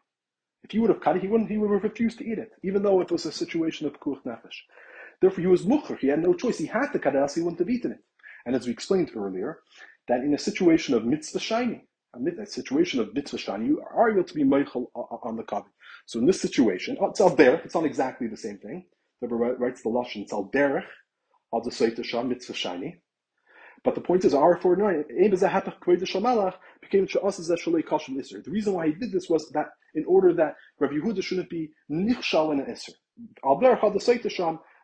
[0.63, 2.51] If he would have cut it, he wouldn't, he would have refused to eat it,
[2.63, 4.57] even though it was a situation of kuch nefesh.
[5.21, 5.95] Therefore, he was mucher.
[5.97, 6.57] He had no choice.
[6.57, 7.99] He had to cut it, else he wouldn't have eaten it.
[8.45, 9.59] And as we explained earlier,
[10.07, 14.23] that in a situation of mitzvah shiny, a situation of mitzvah shiny, you are able
[14.23, 15.67] to be meichel on the cover.
[16.05, 18.85] So in this situation, oh, it's al derech, it's not exactly the same thing.
[19.21, 20.85] The writes the lashon, it's al derech,
[21.53, 23.01] al mitzvah shiny.
[23.83, 25.31] But the point is, R four nine became
[27.07, 31.71] The reason why he did this was that in order that Rabbi Yehuda shouldn't be
[31.89, 32.93] nichshal in an iser.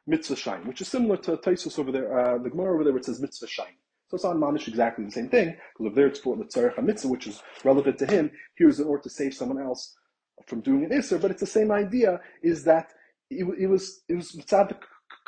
[0.09, 3.05] Mitzvah which is similar to Taisus over there, uh, the Gemara over there, where it
[3.05, 3.75] says mitzvah shine.
[4.07, 6.81] So it's on manish exactly the same thing, because over there it's for the tzarech
[6.81, 8.31] mitzvah, which is relevant to him.
[8.55, 9.97] Here's in order to save someone else
[10.45, 12.93] from doing an isser, but it's the same idea, is that
[13.29, 14.79] it, it was, it was tzaddik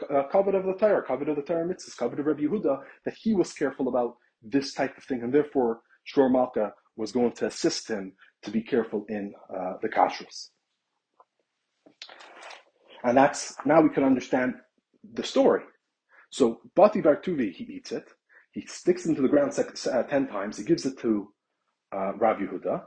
[0.10, 3.16] uh, covered of the Torah, covered of the Torah mitzvahs, covered of Rabbi Yehuda, that
[3.16, 7.48] he was careful about this type of thing, and therefore Shvor Malka was going to
[7.48, 10.50] assist him to be careful in uh, the kashrus.
[13.04, 14.56] And that's now we can understand
[15.14, 15.64] the story.
[16.32, 18.10] So Bati Bartuvi, he eats it.
[18.52, 20.58] He sticks it into the ground uh, ten times.
[20.58, 21.32] He gives it to
[21.96, 22.84] uh, Rav Yehuda.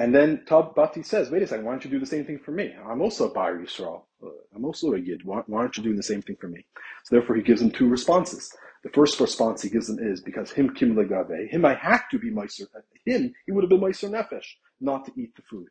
[0.00, 2.38] And then Tab Bati says, wait a second, why don't you do the same thing
[2.38, 2.74] for me?
[2.88, 4.04] I'm also a Bar Yisrael.
[4.24, 5.26] Uh, I'm also a Yid.
[5.26, 6.64] Why, why, aren't you doing the same thing for me?
[7.04, 8.50] So therefore he gives him two responses.
[8.82, 12.18] The first response he gives him is, because him kim legave, him I had to
[12.18, 12.66] be Meiser.
[13.04, 14.46] Him, he would have been Meiser Nefesh,
[14.80, 15.68] not to eat the food.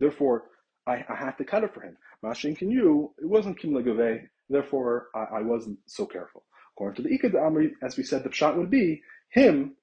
[0.00, 0.46] Therefore,
[0.84, 1.96] I, I had to cut it for him.
[2.24, 6.42] Mashin can you, it wasn't kim legave, Therefore, I, I wasn't so careful.
[6.74, 9.76] According to the Ikad Amri, as we said, the shot would be him.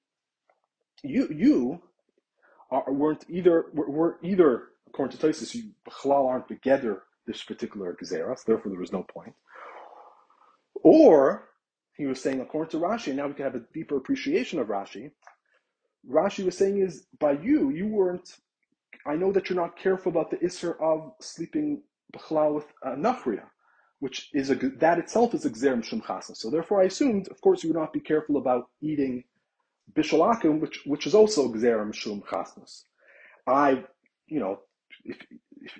[1.03, 1.81] You you
[2.71, 8.45] are, weren't either were, either according to Tosis, you Bechlal aren't together this particular Gezeras,
[8.45, 9.33] therefore there was no point.
[10.83, 11.49] Or
[11.97, 15.11] he was saying, according to Rashi, now we can have a deeper appreciation of Rashi.
[16.09, 18.37] Rashi was saying is by you, you weren't.
[19.07, 21.83] I know that you're not careful about the isser of sleeping
[22.15, 22.95] Bechlal with uh,
[23.99, 27.63] which is a that itself is a gzerim shum So therefore, I assumed, of course,
[27.63, 29.23] you would not be careful about eating
[29.93, 32.23] bishul akum, which which is also gzerim shum
[33.47, 33.83] I,
[34.27, 34.59] you know,
[35.03, 35.17] if,
[35.61, 35.71] if,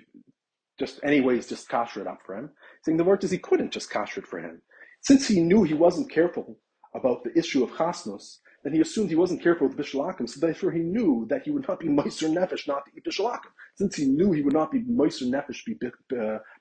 [0.78, 2.50] just anyways, just kasher it up for him.
[2.84, 4.62] Saying the word is he couldn't just kasher it for him,
[5.02, 6.58] since he knew he wasn't careful
[6.94, 8.40] about the issue of chasnos.
[8.64, 11.50] Then he assumed he wasn't careful with bishul akum, so therefore he knew that he
[11.52, 13.50] would not be meiser nefesh not to eat bishul akum.
[13.76, 15.76] Since he knew he would not be meiser nefesh be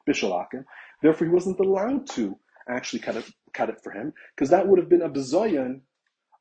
[0.08, 0.64] bishul akum,
[1.02, 2.38] Therefore, he wasn't allowed to
[2.70, 5.82] actually cut it, cut it for him, because that would have been a bezoyan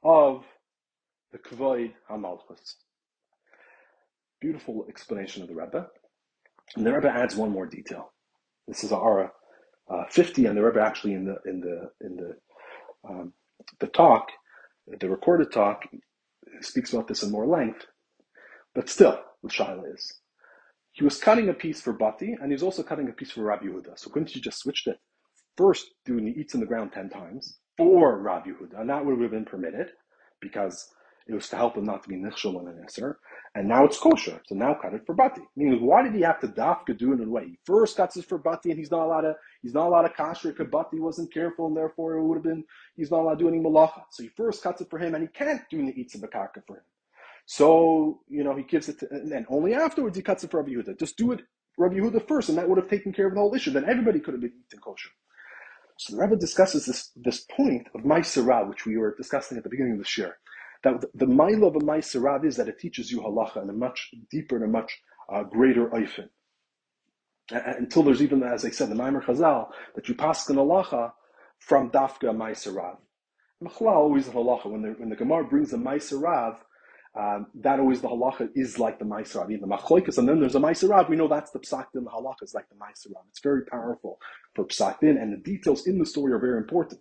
[0.02, 0.44] of
[1.34, 2.76] the Kvoid HaMalchus.
[4.40, 5.88] Beautiful explanation of the Rebbe.
[6.76, 8.12] And the Rebbe adds one more detail.
[8.68, 9.32] This is our
[9.90, 12.36] uh, 50, and the Rebbe actually in the in the in the
[13.08, 13.32] um,
[13.80, 14.28] the talk,
[14.86, 15.82] the recorded talk,
[16.60, 17.84] speaks about this in more length.
[18.72, 20.20] But still, the shaila is
[20.92, 23.42] he was cutting a piece for Bati, and he was also cutting a piece for
[23.42, 23.98] Rabbi Yehuda.
[23.98, 24.98] So couldn't you just switched it?
[25.56, 29.20] First, doing the eats in the ground 10 times for Rabbi Yehuda, and that would
[29.20, 29.88] have been permitted
[30.40, 30.88] because
[31.26, 33.18] It was to help him not to be nichshel in an iser,
[33.54, 34.42] and now it's kosher.
[34.46, 35.40] So now cut it for bati.
[35.56, 37.46] Meaning, why did he have to dafka do it in a way?
[37.46, 39.36] He first cuts it for bati, and he's not allowed to.
[39.62, 42.64] He's not allowed to kasher because bati wasn't careful, and therefore it would have been.
[42.94, 44.02] He's not allowed to do any malacha.
[44.10, 46.82] So he first cuts it for him, and he can't do the of for him.
[47.46, 50.60] So you know he gives it, to, and then only afterwards he cuts it for
[50.60, 50.98] Rabbi Yehuda.
[50.98, 51.40] Just do it,
[51.78, 53.70] Rabbi Yehuda first, and that would have taken care of the whole issue.
[53.70, 55.08] Then everybody could have been eating kosher.
[55.96, 59.70] So the Rebbe discusses this this point of Maisera, which we were discussing at the
[59.70, 60.36] beginning of the share
[60.84, 64.10] the, the mile of a Maiserav is that it teaches you halacha in a much
[64.30, 65.00] deeper and a much
[65.32, 66.28] uh, greater oifen.
[67.50, 71.12] Until there's even, as I said, the Maimer Chazal, that you pass an halacha
[71.58, 72.96] from dafka Maiserav.
[73.62, 74.66] Machla always the halacha.
[74.66, 76.56] When the, when the Gemara brings a Maiserav,
[77.18, 79.52] um, that always the halacha is like the Maiserav.
[79.52, 82.42] In the Machloikas, and then there's a Maiserav, we know that's the Psakdin, the halacha
[82.42, 83.22] is like the Maiserav.
[83.28, 84.18] It's very powerful
[84.54, 87.00] for Psakdin, and the details in the story are very important.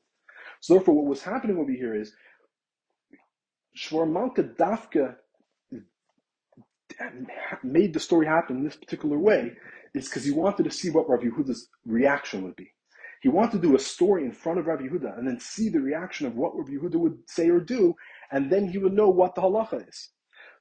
[0.61, 2.13] So therefore, what was happening over here is
[3.77, 5.15] Shvor Malka Dafka
[7.63, 9.53] made the story happen in this particular way
[9.93, 12.71] is because he wanted to see what Rav Yehuda's reaction would be.
[13.21, 15.79] He wanted to do a story in front of Rav Yehuda and then see the
[15.79, 17.95] reaction of what Rav Yehuda would say or do,
[18.31, 20.09] and then he would know what the halacha is.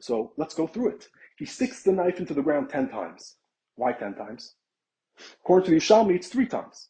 [0.00, 1.08] So let's go through it.
[1.36, 3.36] He sticks the knife into the ground ten times.
[3.74, 4.54] Why ten times?
[5.40, 6.88] According to the Yerushalmi, it's three times.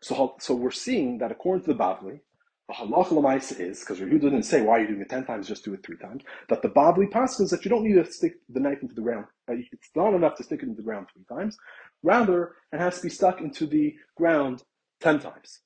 [0.00, 2.20] So, so we're seeing that according to the Bavli,
[2.68, 5.48] the halacha lemaisa is because Yehuda didn't say why are you doing it ten times,
[5.48, 6.22] just do it three times.
[6.48, 9.26] That the Babli passes that you don't need to stick the knife into the ground.
[9.48, 11.56] Uh, it's not enough to stick it into the ground three times.
[12.02, 14.62] Rather, it has to be stuck into the ground
[15.00, 15.60] ten times.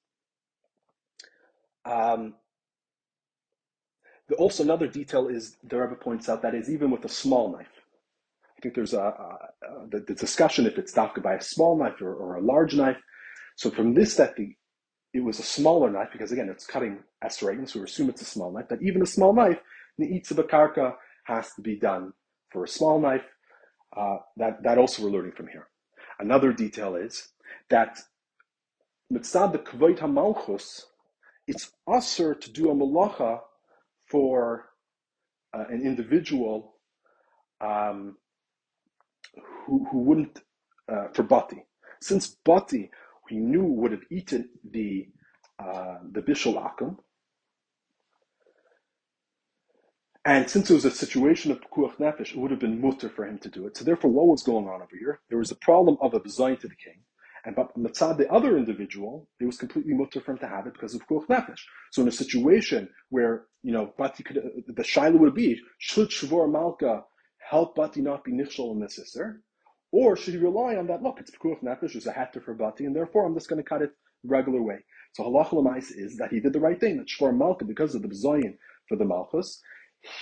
[1.84, 2.34] Um,
[4.38, 7.68] also, another detail is the Rebbe points out that is even with a small knife.
[8.57, 11.78] I think there's a, a, a the, the, discussion if it's dafka by a small
[11.78, 12.97] knife or, or a large knife.
[13.55, 14.57] So from this, that the
[15.17, 18.27] it was a smaller knife because again it's cutting esrogin, so we assume it's a
[18.27, 18.67] small knife.
[18.69, 19.59] But even a small knife,
[19.99, 20.95] the itzabakarka
[21.25, 22.12] has to be done
[22.51, 23.25] for a small knife.
[23.97, 25.69] Uh, that that also we're learning from here.
[26.19, 27.29] Another detail is
[27.71, 27.99] that
[29.12, 30.83] mitzad the kavod hamalchus,
[31.47, 33.41] it's usher to do a malacha
[34.11, 34.67] for
[35.55, 36.75] uh, an individual
[37.61, 38.17] um,
[39.64, 40.41] who, who wouldn't
[40.93, 41.64] uh, for bati.
[42.03, 42.91] Since bati
[43.29, 45.09] he knew would have eaten the
[45.59, 46.97] uh, the bishul akum.
[50.24, 53.24] And since it was a situation of pekuach nefesh, it would have been mutter for
[53.24, 53.77] him to do it.
[53.77, 55.20] So therefore, what was going on over here?
[55.29, 57.01] There was a problem of a bezayin to the king.
[57.45, 60.72] And but mitzad the other individual, it was completely mutter for him to have it
[60.72, 61.61] because of pekuach nefesh.
[61.93, 66.51] So in a situation where, you know, Bati could, the shaila would be, should Shavor
[66.51, 67.05] Malka
[67.39, 69.43] help Bati not be nichshol in this sister?
[69.99, 72.84] Or should he rely on that, look, it's Pekuach Nefesh, it's a heter for Bati,
[72.84, 73.92] and therefore I'm just going to cut it
[74.24, 74.84] regular way.
[75.14, 78.03] So halach l'mais is that he did the right thing, that Shvor Malka, because of
[78.03, 78.59] the B'zoyin
[78.90, 79.62] for the Malchus,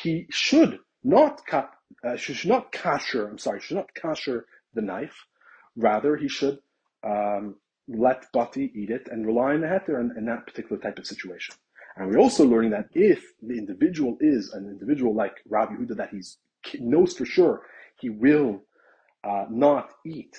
[0.01, 1.73] he should not cut,
[2.07, 4.45] uh, should not kasher, I'm sorry, should not kasher
[4.75, 5.17] the knife.
[5.75, 6.61] Rather, he should
[7.03, 7.57] um,
[7.89, 11.07] let Bati eat it and rely on the heter in, in that particular type of
[11.09, 11.57] situation.
[11.97, 16.11] And we're also learning that if the individual is an individual like Rabbi Huda that
[16.11, 16.21] he
[16.79, 17.63] knows for sure
[18.01, 18.63] he will
[19.25, 20.37] uh, not eat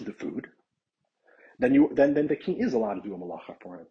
[0.00, 0.48] the food,
[1.58, 3.86] then you then then the king is allowed to do a malacha for him.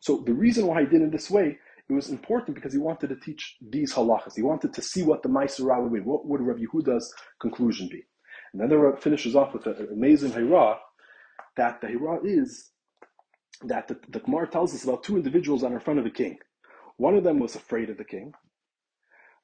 [0.00, 1.58] So the reason why he did it this way,
[1.88, 4.34] it was important because he wanted to teach these halachas.
[4.34, 6.04] He wanted to see what the Maisera would.
[6.04, 8.02] What would Rabbi Yehuda's conclusion be?
[8.52, 10.78] And then the Rabbi finishes off with an amazing hira
[11.56, 12.70] that the hira is
[13.64, 16.38] that the, the Gemara tells us about two individuals on in front of the king.
[16.96, 18.32] One of them was afraid of the king,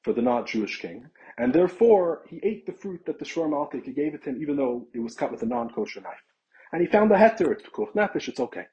[0.03, 1.05] for the not Jewish king,
[1.37, 4.55] and therefore he ate the fruit that the Shor Malkik gave it to him, even
[4.55, 6.23] though it was cut with a non kosher knife.
[6.71, 8.65] And he found the heter, it's Pekuch Nefesh, it's okay.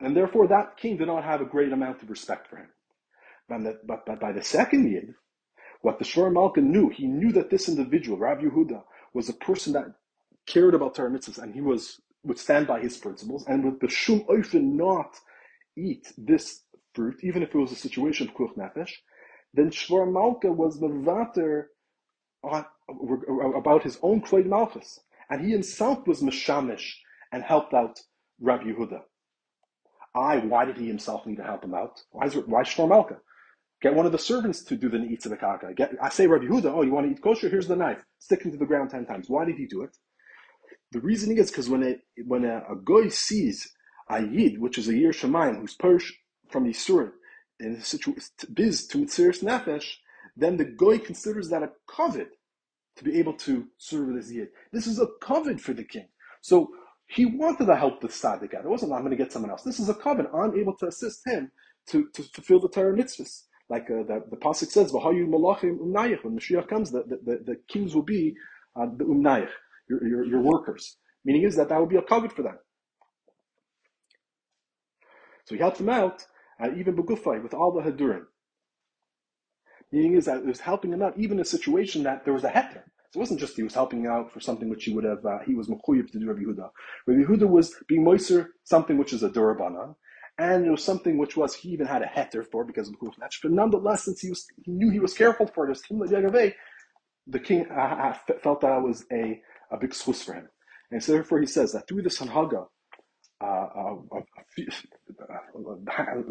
[0.00, 2.68] And therefore that king did not have a great amount of respect for him.
[3.48, 5.14] But, but, but by the second Yid,
[5.80, 8.82] what the Shor Malka knew, he knew that this individual, Rav Yehuda,
[9.14, 9.86] was a person that
[10.46, 13.88] cared about Torah mitzvahs and he was would stand by his principles and would the
[13.88, 15.16] shum oifen not
[15.76, 16.62] eat this
[16.94, 18.92] fruit, even if it was a situation of kuch nefesh,
[19.58, 21.70] then Shvor Malka was the vater
[22.48, 22.62] uh,
[23.56, 25.00] about his own Kloid Malchus.
[25.30, 26.92] And he himself was Meshamish
[27.32, 28.00] and helped out
[28.40, 29.00] Rabbi Yehuda.
[30.14, 32.00] I, why did he himself need to help him out?
[32.10, 33.18] Why is why Malka?
[33.80, 36.46] Get one of the servants to do the Neitz of the Get, I say, Rabbi
[36.46, 37.48] Yehuda, oh, you want to eat kosher?
[37.48, 38.02] Here's the knife.
[38.18, 39.28] Stick it to the ground ten times.
[39.28, 39.96] Why did he do it?
[40.90, 43.70] The reasoning is because when a, when a, a goy sees
[44.10, 46.12] a yid, which is a yir shemayim, who's purged
[46.50, 47.12] from the Yisurim,
[47.60, 49.96] in a situation biz to mitziris nefesh,
[50.36, 52.30] then the goy considers that a covet
[52.96, 54.48] to be able to serve this yid.
[54.72, 56.08] This is a covet for the king.
[56.40, 56.70] So
[57.06, 58.64] he wanted to help the tzaddik out.
[58.64, 59.62] It wasn't I'm going to get someone else.
[59.62, 60.26] This is a covet.
[60.34, 61.50] I'm able to assist him
[61.88, 63.44] to, to fulfill the Torah mitzvahs.
[63.68, 67.44] like uh, the, the pasuk says, "V'hayu malachim umnayich." When Mashiach comes, the, the, the,
[67.44, 68.34] the kings will be
[68.76, 69.50] uh, the umnayich,
[69.88, 70.96] your, your, your workers.
[71.24, 72.58] Meaning is that that will be a covet for them.
[75.46, 76.26] So he helped them out,
[76.62, 78.24] uh, even begufay with all the hadurim.
[79.92, 82.44] Meaning is that it was helping him out even in a situation that there was
[82.44, 82.82] a heter.
[83.10, 85.38] So it wasn't just he was helping out for something which he would have, uh,
[85.46, 86.68] he was mechuyev to do Rabbi Yehuda.
[87.06, 89.94] Rabbi Yehuda was being moiser, something which is a durabana,
[90.38, 93.06] and it was something which was, he even had a heter for because of the
[93.06, 96.54] Kuch But nonetheless, since he was, he knew he was careful for it,
[97.30, 99.40] the king uh, uh felt that was a,
[99.70, 100.48] a big schus for him.
[100.90, 102.66] And so therefore he says that through this hanhaga,
[103.40, 103.96] uh, uh,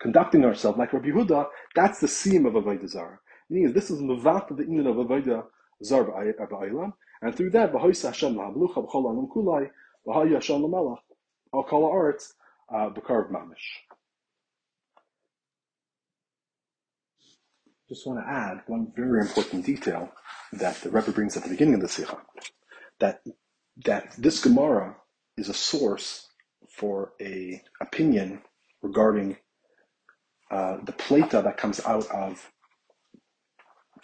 [0.00, 3.18] conducting ourselves like Rabbi Huda, that's the seam of Avodah Zarah.
[3.48, 5.44] Meaning this is the Inyan of Avodah
[5.84, 6.92] Zarah Ba'aylam,
[7.22, 9.70] and through that, B'hoisa Hashem La'avlucha B'chol Anam Kulai,
[10.06, 10.98] B'haya Hashem L'malach,
[11.54, 12.32] Al Kol Ha'aretz,
[12.70, 13.80] B'karv Mamish.
[17.88, 20.10] Just want to add one very important detail
[20.52, 22.18] that the Rebbe brings at the beginning of the Sicha,
[23.00, 23.22] that
[23.84, 24.96] that this Gemara
[25.36, 26.28] is a source
[26.76, 28.42] for a opinion
[28.82, 29.36] regarding
[30.50, 32.50] uh, the plata that comes out of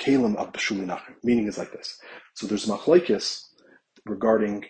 [0.01, 1.01] kalim of Bashuli.
[1.25, 1.99] Meaning is like this.
[2.35, 3.43] So there's machlekes
[4.07, 4.65] regarding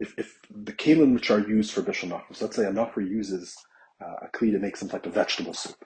[0.00, 2.20] if, if the kalim which are used for Bishul.
[2.32, 3.54] So let's say a Nachri uses
[4.02, 5.76] uh, a kli to make some type of vegetable soup.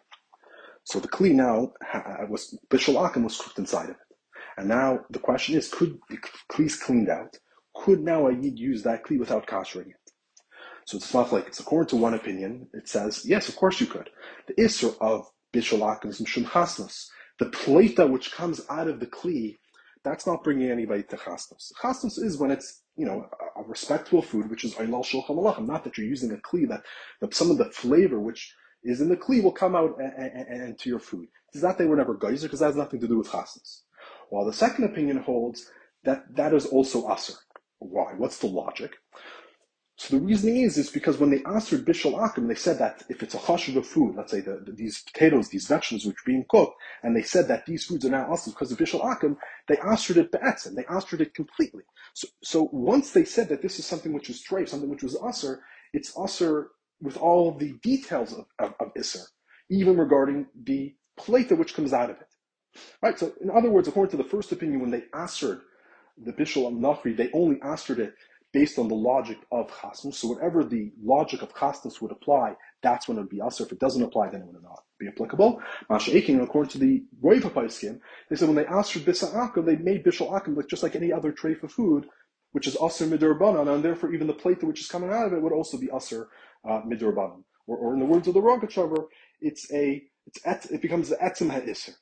[0.85, 2.95] So the kli now ha- was Bishul
[3.25, 3.97] was cooked inside of it.
[4.57, 6.19] And now the question is, could the
[6.51, 7.37] kli's cleaned out?
[7.77, 9.98] Could now a yid use that kli without kashering it?
[10.89, 12.67] So it's not like it's according to one opinion.
[12.73, 14.09] It says yes, of course you could.
[14.47, 16.17] The isser of bishul is
[16.51, 17.11] chasnos.
[17.39, 19.57] The plata which comes out of the kli,
[20.03, 21.73] that's not bringing anybody to chasnos.
[21.83, 25.67] Chasnos is when it's you know a, respectable food, which is oilal shulchan malachim.
[25.67, 26.85] Not that you're using a kli that,
[27.21, 30.89] that some of the flavor which is in the kli will come out and, to
[30.89, 31.29] your food.
[31.53, 33.83] Is that they were never geyser because that has nothing to do with chasnos.
[34.31, 35.71] While the second opinion holds
[36.05, 37.35] that that is also aser.
[37.79, 38.15] Why?
[38.17, 38.95] What's the logic?
[40.01, 43.21] So the reasoning is, is because when they answered Bishal Akim, they said that if
[43.21, 46.25] it's a chashuv of food, let's say the, the, these potatoes, these vegetables which are
[46.25, 49.37] being cooked, and they said that these foods are now awesome because of Bishal Akim,
[49.67, 51.83] they answered it be'etzim, they answered it completely.
[52.15, 55.17] So, so once they said that this is something which was treif, something which was
[55.17, 55.59] usr,
[55.93, 56.67] it's usr
[57.01, 58.93] with all the details of, of, of
[59.69, 62.29] even regarding the plate which comes out of it.
[63.03, 63.19] Right?
[63.19, 65.63] So in other words, according to the first opinion, when they answered
[66.17, 68.15] the Bishul and Nachri, they only answered it
[68.53, 70.19] based on the logic of chasnos.
[70.19, 73.65] So whatever the logic of chasnos would apply, that's when it would be usher.
[73.65, 75.61] If it doesn't apply, then it would not be applicable.
[75.91, 79.65] Masha Akin, according to the Roy skin, they said when they asked for Bisa Akim,
[79.65, 82.07] they made Bishul Akim like just like any other tray for food,
[82.53, 85.43] which is usher midurbanan, and therefore even the plate which is coming out of it
[85.43, 86.29] would also be usher
[86.69, 87.43] uh, midurbanan.
[87.67, 89.07] Or, or in the words of the Rogachover,
[89.41, 91.95] it's a it's et, it becomes the etzim ha'isr.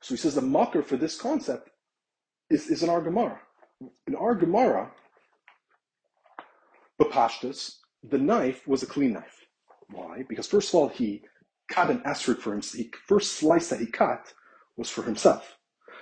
[0.00, 1.70] So he says the mocker for this concept
[2.50, 3.40] is, is in our Gemara.
[4.06, 4.90] In our Gemara,
[7.00, 9.46] Bapashtas, the knife was a clean knife.
[9.90, 10.24] Why?
[10.28, 11.22] Because first of all, he
[11.70, 12.72] cut an esrog for himself.
[12.78, 14.32] The first slice that he cut
[14.76, 15.56] was for himself.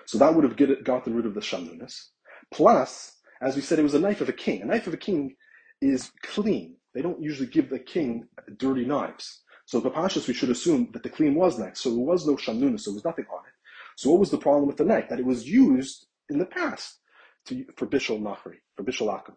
[0.06, 2.10] So that would have get, gotten rid of the shamunis.
[2.50, 4.62] Plus, as we said, it was a knife of a king.
[4.62, 5.36] A knife of a king
[5.82, 6.76] is clean.
[6.94, 9.42] They don't usually give the king dirty knives.
[9.66, 9.90] So the
[10.28, 11.76] we should assume that the clean was knife.
[11.76, 13.52] So there was no shamunis, so there was nothing on it.
[13.96, 15.08] So what was the problem with the knife?
[15.08, 17.00] That it was used in the past
[17.46, 19.34] to, for Bishul Nachri, for Bishul Akum.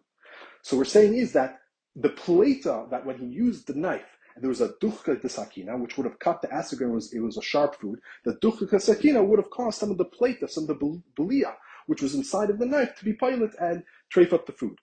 [0.62, 1.60] So we're saying is that
[1.96, 5.98] the plata that when he used the knife, and there was a duchka sakina, which
[5.98, 8.00] would have cut the asagar, was it was a sharp food.
[8.26, 11.56] The duchka sakina would have caused some of the plata, some of the belia,
[11.88, 13.84] which was inside of the knife, to be pilot and
[14.14, 14.78] trafe up the food.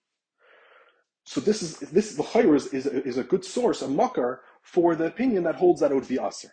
[1.25, 5.07] So this is this the is, is, is a good source, a mucker for the
[5.07, 6.53] opinion that holds that it would be aser.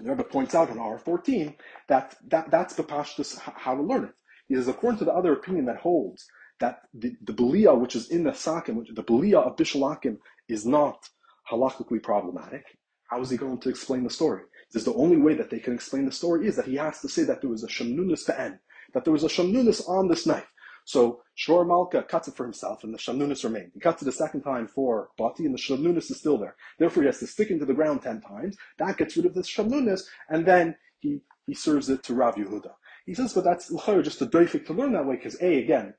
[0.00, 1.54] The Rebbe points out in R14
[1.88, 4.14] that, that that's the pashtus how to learn it.
[4.48, 6.26] He says, according to the other opinion that holds
[6.60, 10.18] that the, the belia which is in the sakim, which the belia of bishul akum
[10.48, 11.08] is not
[11.50, 12.64] halachically problematic,
[13.08, 14.42] how is he going to explain the story?
[14.68, 17.00] He says the only way that they can explain the story is that he has
[17.00, 18.58] to say that there was a shamnunis to end,
[18.94, 20.50] that there was a shamnunis on this knife.
[20.84, 23.72] So Shor Malka cuts it for himself, and the shamnunis remain.
[23.74, 26.54] He cuts it a second time for Bati, and the shamnunis is still there.
[26.78, 28.56] Therefore, he has to stick into the ground ten times.
[28.78, 32.70] That gets rid of this shamnunis, and then he, he serves it to Rav Yehuda.
[33.06, 35.94] He says, but that's just a doifik to learn that way, because A, again,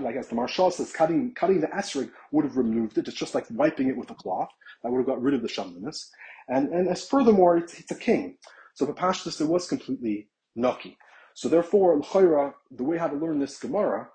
[0.00, 3.08] like as the Maharshal says, cutting cutting the asterisk would have removed it.
[3.08, 4.50] It's just like wiping it with a cloth.
[4.82, 6.10] That would have got rid of the shamnus.
[6.48, 8.36] And and as furthermore, it's, it's a king.
[8.74, 10.98] So the pashtus it was completely nucky.
[11.34, 14.08] So therefore, l'chayra, the way how to learn this Gemara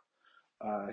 [0.63, 0.87] uh,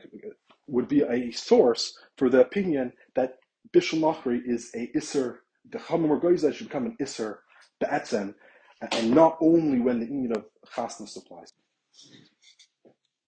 [0.67, 3.37] would be a source for the opinion that
[3.73, 5.39] Bishul Nachri is a Isser,
[5.71, 7.39] the Goiza should become an Isser
[7.81, 8.35] be'etzem,
[8.81, 11.53] and not only when the union of chasnas applies.